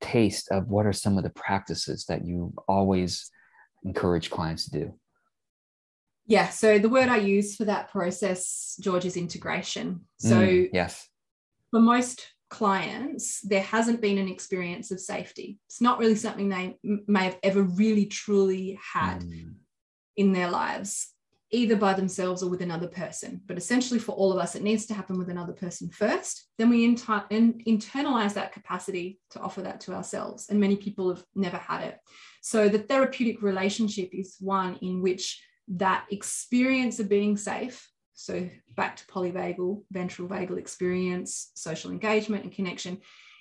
[0.00, 3.30] taste of what are some of the practices that you always
[3.84, 4.94] encourage clients to do.
[6.26, 10.00] Yeah so the word i use for that process george is integration.
[10.18, 11.08] So mm, yes.
[11.70, 15.58] for most clients there hasn't been an experience of safety.
[15.68, 19.54] It's not really something they may have ever really truly had mm.
[20.16, 21.12] in their lives
[21.52, 23.40] either by themselves or with another person.
[23.46, 26.46] But essentially for all of us it needs to happen with another person first.
[26.58, 30.48] Then we inter- in- internalize that capacity to offer that to ourselves.
[30.48, 31.98] And many people have never had it.
[32.40, 38.96] So the therapeutic relationship is one in which that experience of being safe so back
[38.96, 42.98] to polyvagal ventral vagal experience social engagement and connection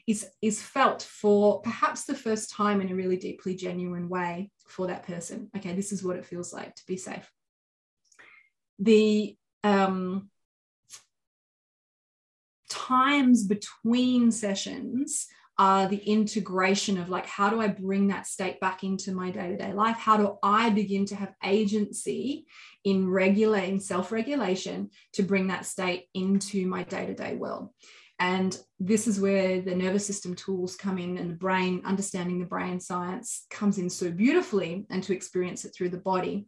[0.07, 4.87] is is felt for perhaps the first time in a really deeply genuine way for
[4.87, 5.49] that person.
[5.57, 7.29] Okay this is what it feels like to be safe
[8.79, 10.29] the um,
[12.69, 18.83] times between sessions are the integration of like how do i bring that state back
[18.83, 19.97] into my day-to-day life?
[19.97, 22.45] How do i begin to have agency
[22.85, 27.69] in regulating self-regulation to bring that state into my day-to-day world?
[28.21, 32.45] And this is where the nervous system tools come in and the brain understanding the
[32.45, 36.47] brain science comes in so beautifully and to experience it through the body.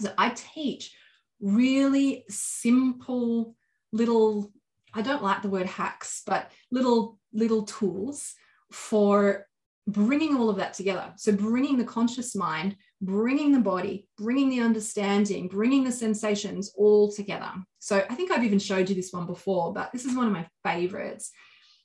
[0.00, 0.92] So i teach
[1.40, 3.54] really simple
[3.92, 4.52] little
[4.92, 8.34] I don't like the word hacks, but little little tools
[8.72, 9.46] for
[9.86, 11.12] bringing all of that together.
[11.16, 17.10] So bringing the conscious mind, bringing the body, bringing the understanding, bringing the sensations all
[17.10, 17.52] together.
[17.78, 20.32] So I think I've even showed you this one before, but this is one of
[20.32, 21.30] my favorites.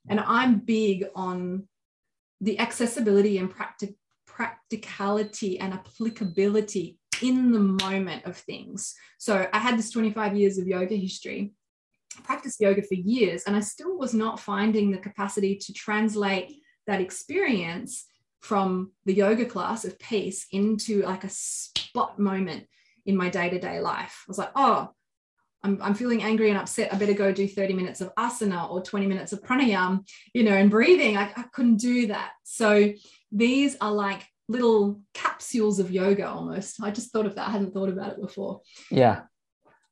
[0.10, 1.68] And I'm big on
[2.42, 8.96] the accessibility and practic- practicality and applicability in the moment of things.
[9.18, 11.54] So I had this 25 years of yoga history
[12.24, 16.54] practiced yoga for years and I still was not finding the capacity to translate
[16.88, 18.06] that experience
[18.42, 22.68] from the yoga class of peace into like a spot moment
[23.06, 24.24] in my day to day life.
[24.28, 24.90] I was like, oh,
[25.64, 26.94] I'm, I'm feeling angry and upset.
[26.94, 30.54] I better go do 30 minutes of asana or 20 minutes of pranayama, you know,
[30.54, 31.18] and breathing.
[31.18, 32.34] I, I couldn't do that.
[32.44, 32.94] So
[33.32, 36.82] these are like little capsules of yoga almost.
[36.82, 37.48] I just thought of that.
[37.48, 38.62] I hadn't thought about it before.
[38.92, 39.24] Yeah.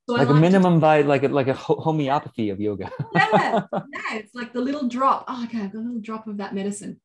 [0.08, 0.80] So like, a minimum to...
[0.80, 2.92] by like a, like a homeopathy of yoga.
[3.16, 5.26] yeah, yeah, it's like the little drop.
[5.28, 7.00] Oh, okay, I've got a little drop of that medicine.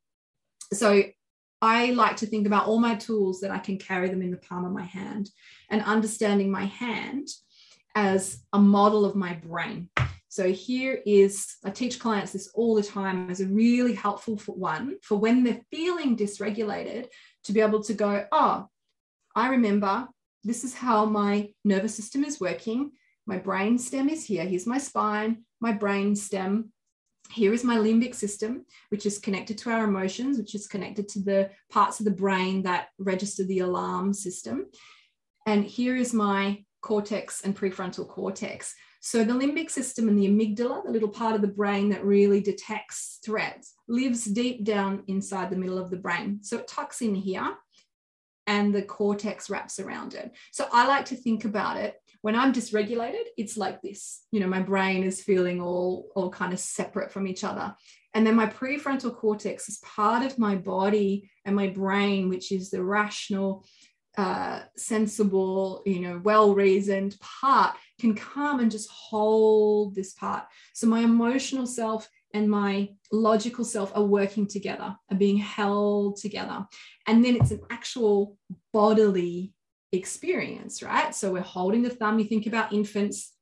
[0.72, 1.04] So
[1.62, 4.36] I like to think about all my tools that I can carry them in the
[4.36, 5.30] palm of my hand
[5.70, 7.28] and understanding my hand
[7.94, 9.88] as a model of my brain.
[10.28, 14.54] So here is, I teach clients this all the time as a really helpful for
[14.54, 17.06] one for when they're feeling dysregulated
[17.48, 18.68] to be able to go, oh,
[19.34, 20.06] I remember
[20.44, 22.92] this is how my nervous system is working.
[23.26, 24.44] My brain stem is here.
[24.44, 26.72] Here's my spine, my brain stem.
[27.30, 31.20] Here is my limbic system, which is connected to our emotions, which is connected to
[31.20, 34.66] the parts of the brain that register the alarm system.
[35.46, 38.74] And here is my cortex and prefrontal cortex.
[39.00, 42.40] So the limbic system and the amygdala, the little part of the brain that really
[42.40, 46.40] detects threats, lives deep down inside the middle of the brain.
[46.42, 47.54] So it tucks in here
[48.46, 50.32] and the cortex wraps around it.
[50.52, 54.24] So I like to think about it when I'm dysregulated, it's like this.
[54.32, 57.74] You know, my brain is feeling all, all kind of separate from each other.
[58.14, 62.70] And then my prefrontal cortex is part of my body and my brain, which is
[62.70, 63.64] the rational,
[64.18, 70.44] uh, sensible, you know, well reasoned part, can come and just hold this part.
[70.74, 76.66] So my emotional self and my logical self are working together, are being held together.
[77.06, 78.36] And then it's an actual
[78.72, 79.52] bodily
[79.92, 81.14] experience, right?
[81.14, 82.18] So we're holding the thumb.
[82.18, 83.32] You think about infants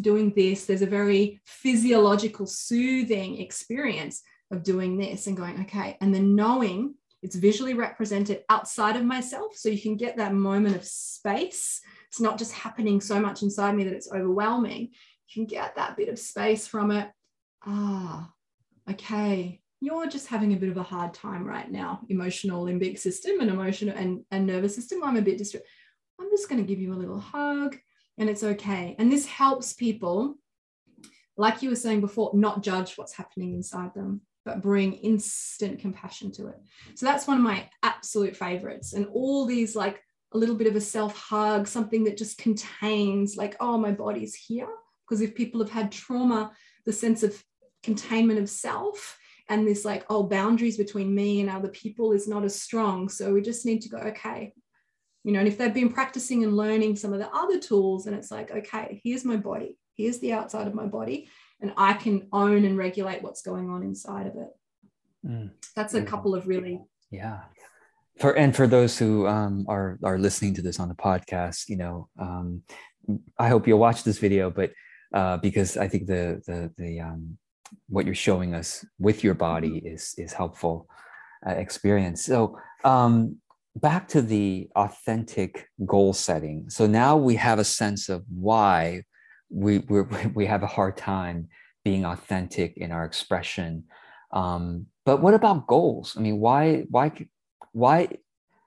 [0.00, 6.14] doing this, there's a very physiological, soothing experience of doing this and going, okay, and
[6.14, 6.94] then knowing
[7.26, 9.56] it's visually represented outside of myself.
[9.56, 11.80] So you can get that moment of space.
[12.06, 14.90] It's not just happening so much inside me that it's overwhelming.
[15.28, 17.10] You can get that bit of space from it.
[17.66, 18.30] Ah,
[18.88, 23.40] okay, you're just having a bit of a hard time right now, emotional limbic system
[23.40, 25.02] and emotional and, and nervous system.
[25.02, 25.66] I'm a bit distressed.
[26.20, 27.76] I'm just going to give you a little hug
[28.18, 28.94] and it's okay.
[29.00, 30.36] And this helps people,
[31.36, 36.30] like you were saying before, not judge what's happening inside them, but bring instant compassion
[36.32, 36.54] to it.
[36.94, 38.94] So that's one of my absolute favorites.
[38.94, 40.00] And all these, like
[40.32, 44.34] a little bit of a self hug, something that just contains, like, oh, my body's
[44.34, 44.68] here.
[45.04, 46.52] Because if people have had trauma,
[46.86, 47.42] the sense of
[47.82, 49.18] containment of self
[49.48, 53.08] and this, like, oh, boundaries between me and other people is not as strong.
[53.08, 54.52] So we just need to go, okay,
[55.24, 58.14] you know and if they've been practicing and learning some of the other tools and
[58.14, 61.28] it's like okay here's my body here's the outside of my body
[61.60, 64.48] and i can own and regulate what's going on inside of it
[65.26, 65.50] mm.
[65.74, 66.80] that's a couple of really
[67.10, 67.40] yeah
[68.18, 71.76] for and for those who um, are are listening to this on the podcast you
[71.76, 72.62] know um,
[73.38, 74.70] i hope you'll watch this video but
[75.14, 77.36] uh, because i think the the the um,
[77.88, 79.94] what you're showing us with your body mm-hmm.
[79.94, 80.88] is is helpful
[81.46, 83.36] uh, experience so um,
[83.76, 86.68] back to the authentic goal setting.
[86.68, 89.02] So now we have a sense of why
[89.50, 90.02] we we
[90.34, 91.48] we have a hard time
[91.84, 93.84] being authentic in our expression.
[94.32, 96.14] Um, but what about goals?
[96.16, 97.12] I mean, why why
[97.72, 98.08] why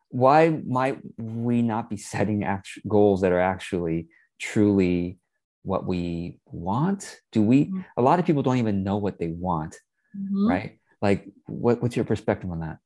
[0.10, 4.08] why might we not be setting act- goals that are actually
[4.40, 5.20] truly
[5.64, 7.20] what we want?
[7.32, 7.66] Do we?
[7.66, 7.82] Mm-hmm.
[7.98, 9.76] A lot of people don't even know what they want,
[10.18, 10.48] mm-hmm.
[10.48, 10.80] right?
[11.02, 12.80] Like, what, what's your perspective on that?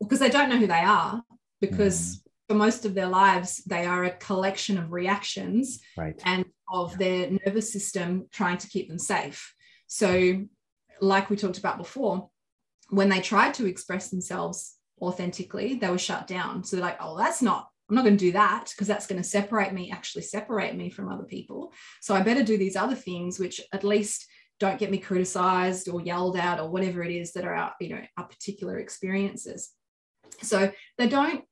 [0.00, 1.22] because they don't know who they are
[1.60, 2.20] because mm.
[2.48, 6.20] for most of their lives they are a collection of reactions right.
[6.24, 9.54] and of their nervous system trying to keep them safe
[9.86, 10.42] so
[11.00, 12.28] like we talked about before
[12.90, 17.16] when they tried to express themselves authentically they were shut down so they're like oh
[17.16, 20.22] that's not I'm not going to do that because that's going to separate me, actually
[20.22, 21.72] separate me from other people.
[22.00, 24.26] So I better do these other things, which at least
[24.58, 27.90] don't get me criticized or yelled at or whatever it is that are our, you
[27.90, 29.70] know, our particular experiences.
[30.42, 31.44] So they don't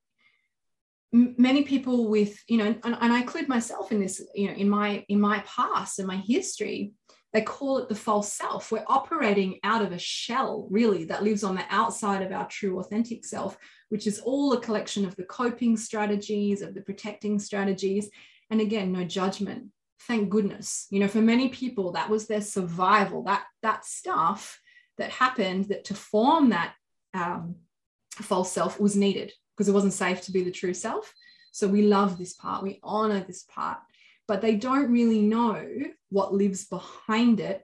[1.14, 4.68] many people with you know and, and, i include myself in this you know in
[4.68, 6.92] my in my past and my history
[7.32, 8.70] they call it the false self.
[8.70, 12.78] We're operating out of a shell really that lives on the outside of our true
[12.78, 13.58] authentic self
[13.88, 18.08] which is all a collection of the coping strategies of the protecting strategies
[18.50, 19.66] and again no judgment.
[20.02, 20.86] Thank goodness.
[20.90, 24.60] You know for many people that was their survival that that stuff
[24.98, 26.74] that happened that to form that
[27.14, 27.56] um,
[28.12, 31.12] false self was needed because it wasn't safe to be the true self.
[31.52, 33.78] So we love this part, we honor this part,
[34.26, 35.64] but they don't really know
[36.10, 37.62] what lives behind it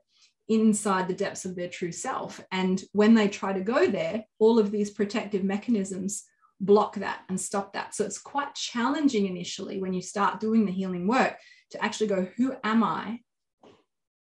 [0.48, 2.40] inside the depths of their true self.
[2.52, 6.24] And when they try to go there, all of these protective mechanisms
[6.60, 7.94] block that and stop that.
[7.94, 11.36] So it's quite challenging initially when you start doing the healing work
[11.70, 13.20] to actually go, who am I?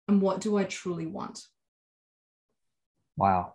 [0.08, 1.40] And what do I truly want?
[3.18, 3.54] Wow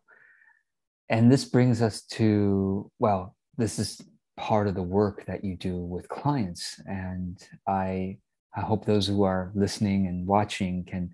[1.08, 4.00] and this brings us to well this is
[4.36, 6.80] part of the work that you do with clients.
[6.86, 8.18] And i
[8.56, 11.10] i hope those who are listening and watching can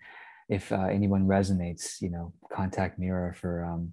[0.49, 3.93] if uh, anyone resonates you know contact mira for um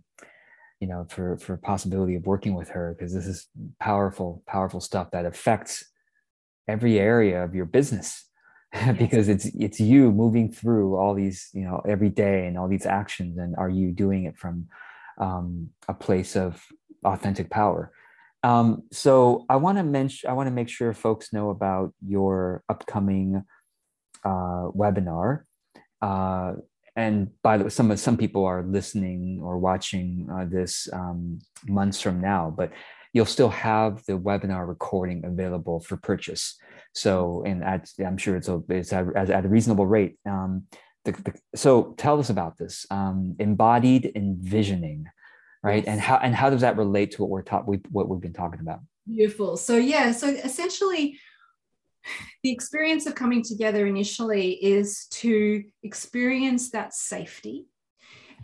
[0.80, 3.48] you know for for possibility of working with her because this is
[3.80, 5.84] powerful powerful stuff that affects
[6.68, 8.26] every area of your business.
[9.00, 12.86] Because it's it's you moving through all these you know every day and all these
[12.86, 13.40] actions.
[13.40, 14.68] And are you doing it from
[15.20, 16.64] um, a place of
[17.04, 17.92] authentic power.
[18.44, 22.64] Um, so I want to mention, I want to make sure folks know about your
[22.70, 23.44] upcoming
[24.24, 25.44] uh, webinar.
[26.02, 26.54] Uh,
[26.96, 32.02] and by the way, some some people are listening or watching uh, this um, months
[32.02, 32.72] from now, but
[33.14, 36.58] you'll still have the webinar recording available for purchase.
[36.94, 40.18] So, and at, I'm sure it's a, it's at, at a reasonable rate.
[40.26, 40.64] Um,
[41.06, 45.06] the, the, so tell us about this um, embodied envisioning,
[45.64, 45.84] right?
[45.84, 45.88] Yes.
[45.88, 48.34] And how and how does that relate to what we're taught, we, what we've been
[48.34, 48.80] talking about?
[49.08, 49.58] Beautiful.
[49.58, 51.20] So yeah, so essentially,
[52.44, 57.66] the experience of coming together initially is to experience that safety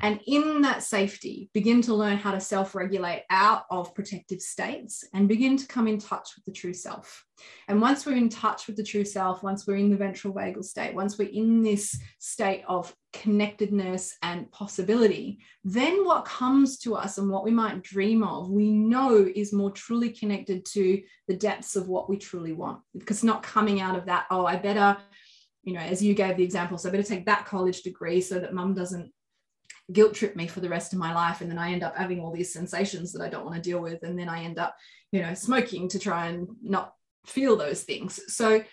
[0.01, 5.05] and in that safety, begin to learn how to self regulate out of protective states
[5.13, 7.25] and begin to come in touch with the true self.
[7.67, 10.63] And once we're in touch with the true self, once we're in the ventral vagal
[10.63, 17.17] state, once we're in this state of connectedness and possibility, then what comes to us
[17.17, 21.75] and what we might dream of, we know is more truly connected to the depths
[21.75, 22.81] of what we truly want.
[22.97, 24.97] Because not coming out of that, oh, I better
[25.65, 28.39] you know, as you gave the example, so I better take that college degree so
[28.39, 29.11] that mum doesn't
[29.91, 32.19] guilt trip me for the rest of my life and then i end up having
[32.19, 34.75] all these sensations that i don't want to deal with and then i end up
[35.11, 38.19] you know smoking to try and not feel those things.
[38.33, 38.63] So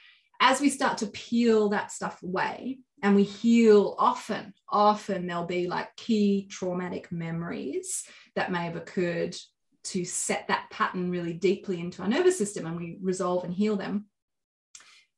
[0.40, 5.66] as we start to peel that stuff away and we heal often often there'll be
[5.68, 8.04] like key traumatic memories
[8.34, 9.36] that may have occurred
[9.84, 13.76] to set that pattern really deeply into our nervous system and we resolve and heal
[13.76, 14.06] them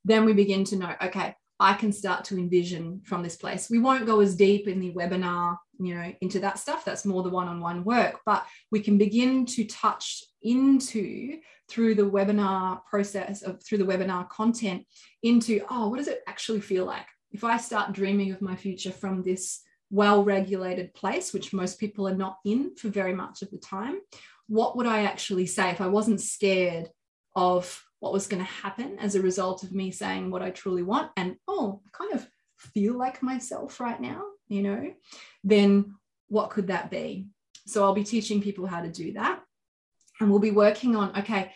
[0.04, 3.70] then we begin to know okay I can start to envision from this place.
[3.70, 6.84] We won't go as deep in the webinar, you know, into that stuff.
[6.84, 11.38] That's more the one-on-one work, but we can begin to touch into
[11.68, 14.84] through the webinar process of through the webinar content
[15.22, 17.06] into, oh, what does it actually feel like?
[17.30, 22.16] If I start dreaming of my future from this well-regulated place, which most people are
[22.16, 23.98] not in for very much of the time,
[24.48, 26.90] what would I actually say if I wasn't scared
[27.34, 30.82] of what was going to happen as a result of me saying what I truly
[30.82, 32.28] want and oh, I kind of
[32.58, 34.92] feel like myself right now, you know,
[35.42, 35.94] then
[36.28, 37.28] what could that be?
[37.66, 39.40] So I'll be teaching people how to do that.
[40.20, 41.52] And we'll be working on, okay,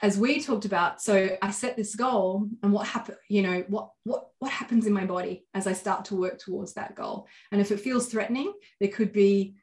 [0.00, 3.90] as we talked about, so I set this goal and what happened, you know, what
[4.04, 7.26] what what happens in my body as I start to work towards that goal.
[7.52, 8.50] And if it feels threatening,
[8.80, 9.56] there could be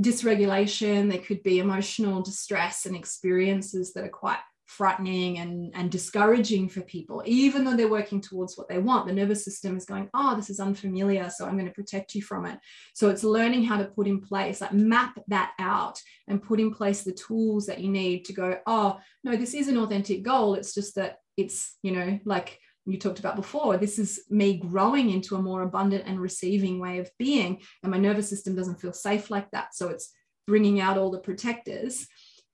[0.00, 6.68] dysregulation, there could be emotional distress and experiences that are quite frightening and, and discouraging
[6.68, 9.06] for people, even though they're working towards what they want.
[9.06, 12.20] The nervous system is going, oh, this is unfamiliar, so I'm going to protect you
[12.20, 12.58] from it.
[12.94, 16.72] So it's learning how to put in place, like map that out and put in
[16.72, 20.54] place the tools that you need to go, oh, no, this is an authentic goal.
[20.54, 25.08] It's just that it's, you know, like you talked about before, this is me growing
[25.10, 27.62] into a more abundant and receiving way of being.
[27.82, 29.74] And my nervous system doesn't feel safe like that.
[29.74, 30.12] So it's
[30.46, 32.06] bringing out all the protectors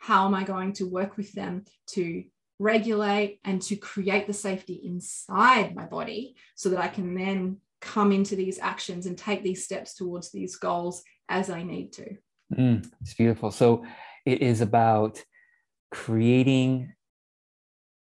[0.06, 2.24] how am I going to work with them to
[2.58, 8.12] regulate and to create the safety inside my body so that I can then come
[8.12, 12.16] into these actions and take these steps towards these goals as I need to.
[12.54, 13.50] Mm, it's beautiful.
[13.50, 13.86] So
[14.26, 15.24] it is about
[15.90, 16.92] creating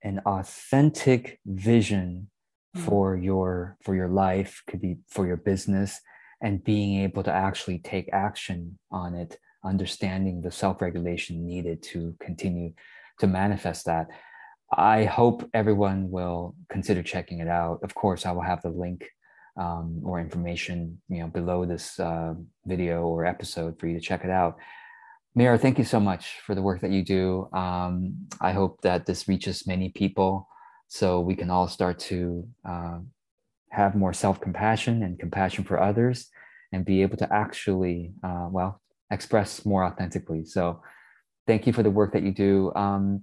[0.03, 2.29] an authentic vision
[2.77, 2.81] mm.
[2.81, 6.01] for your for your life could be for your business
[6.43, 12.73] and being able to actually take action on it understanding the self-regulation needed to continue
[13.21, 14.09] to manifest that.
[14.77, 17.81] I hope everyone will consider checking it out.
[17.83, 19.09] Of course i will have the link
[19.57, 22.35] um, or information you know below this uh,
[22.67, 24.57] video or episode for you to check it out.
[25.37, 27.49] Mira, thank you so much for the work that you do.
[27.53, 30.49] Um, I hope that this reaches many people
[30.87, 32.99] so we can all start to uh,
[33.71, 36.31] have more self compassion and compassion for others
[36.73, 38.81] and be able to actually, uh, well,
[39.11, 40.45] express more authentically.
[40.45, 40.83] So
[41.47, 42.73] thank you for the work that you do.
[42.75, 43.23] Um,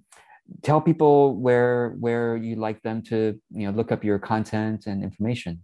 [0.64, 5.04] tell people where where you like them to you know look up your content and
[5.04, 5.64] information.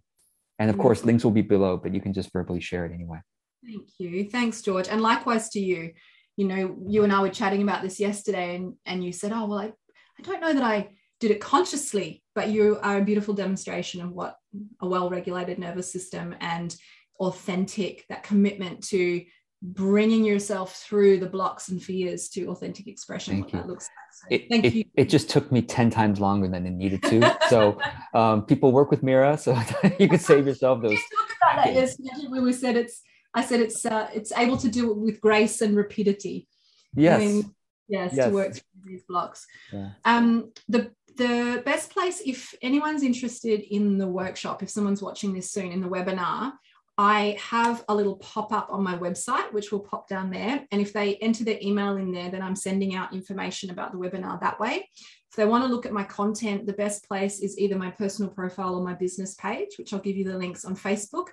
[0.59, 3.20] And of course, links will be below, but you can just verbally share it anyway.
[3.63, 4.30] Thank you.
[4.30, 4.88] Thanks, George.
[4.88, 5.93] And likewise to you.
[6.36, 9.47] You know, you and I were chatting about this yesterday, and, and you said, Oh,
[9.47, 9.74] well, I,
[10.20, 10.89] I don't know that I
[11.20, 14.36] did it consciously, but you are a beautiful demonstration of what
[14.80, 16.76] a well regulated nervous system and
[17.20, 19.24] authentic, that commitment to
[19.62, 23.60] bringing yourself through the blocks and fears to authentic expression thank you.
[23.60, 24.14] that looks like.
[24.14, 24.84] So it, thank it, you.
[24.95, 27.38] It just took me 10 times longer than it needed to.
[27.49, 27.80] So
[28.14, 29.60] um, people work with Mira, so
[29.99, 30.91] you can save yourself those.
[30.91, 31.74] talk about that.
[31.74, 31.97] Yes,
[32.30, 33.01] we said it's
[33.34, 36.47] I said it's uh, it's able to do it with grace and rapidity.
[36.95, 37.22] Yes.
[37.22, 37.55] I mean,
[37.88, 39.45] yes, yes, to work through these blocks.
[39.72, 39.89] Yeah.
[40.05, 45.51] Um, the the best place if anyone's interested in the workshop, if someone's watching this
[45.51, 46.53] soon in the webinar,
[46.97, 50.65] I have a little pop up on my website, which will pop down there.
[50.71, 53.99] And if they enter their email in there, then I'm sending out information about the
[53.99, 54.89] webinar that way.
[55.29, 58.31] If they want to look at my content, the best place is either my personal
[58.31, 61.27] profile or my business page, which I'll give you the links on Facebook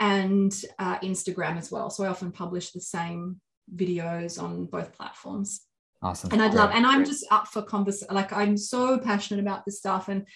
[0.00, 1.88] and uh, Instagram as well.
[1.88, 3.40] So I often publish the same
[3.74, 5.62] videos on both platforms.
[6.02, 6.32] Awesome.
[6.32, 8.12] And I'd love, and I'm just up for conversation.
[8.14, 10.08] Like I'm so passionate about this stuff.
[10.08, 10.26] And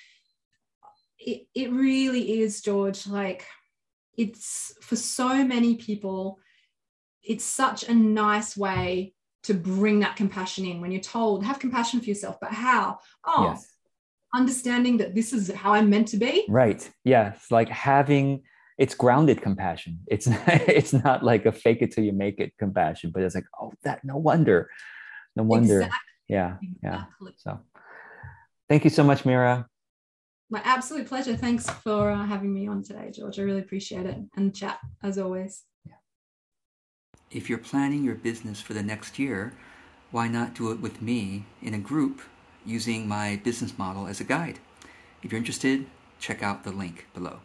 [1.18, 3.06] it, it really is, George.
[3.06, 3.46] Like,
[4.20, 6.38] it's for so many people,
[7.22, 9.14] it's such a nice way
[9.44, 12.98] to bring that compassion in when you're told, have compassion for yourself, but how?
[13.24, 13.66] Oh, yes.
[14.34, 16.44] understanding that this is how I'm meant to be.
[16.48, 16.88] Right.
[17.04, 17.32] Yeah.
[17.34, 18.42] It's like having
[18.76, 20.00] it's grounded compassion.
[20.06, 23.34] It's not, it's not like a fake it till you make it compassion, but it's
[23.34, 24.68] like, oh, that no wonder.
[25.34, 25.80] No wonder.
[25.80, 25.98] Exactly.
[26.28, 26.56] Yeah.
[26.82, 27.04] Yeah.
[27.04, 27.32] Exactly.
[27.38, 27.60] So
[28.68, 29.66] thank you so much, Mira.
[30.50, 31.36] My absolute pleasure.
[31.36, 33.38] Thanks for uh, having me on today, George.
[33.38, 35.62] I really appreciate it and chat as always.
[37.30, 39.54] If you're planning your business for the next year,
[40.10, 42.20] why not do it with me in a group
[42.66, 44.58] using my business model as a guide?
[45.22, 45.86] If you're interested,
[46.18, 47.40] check out the link below.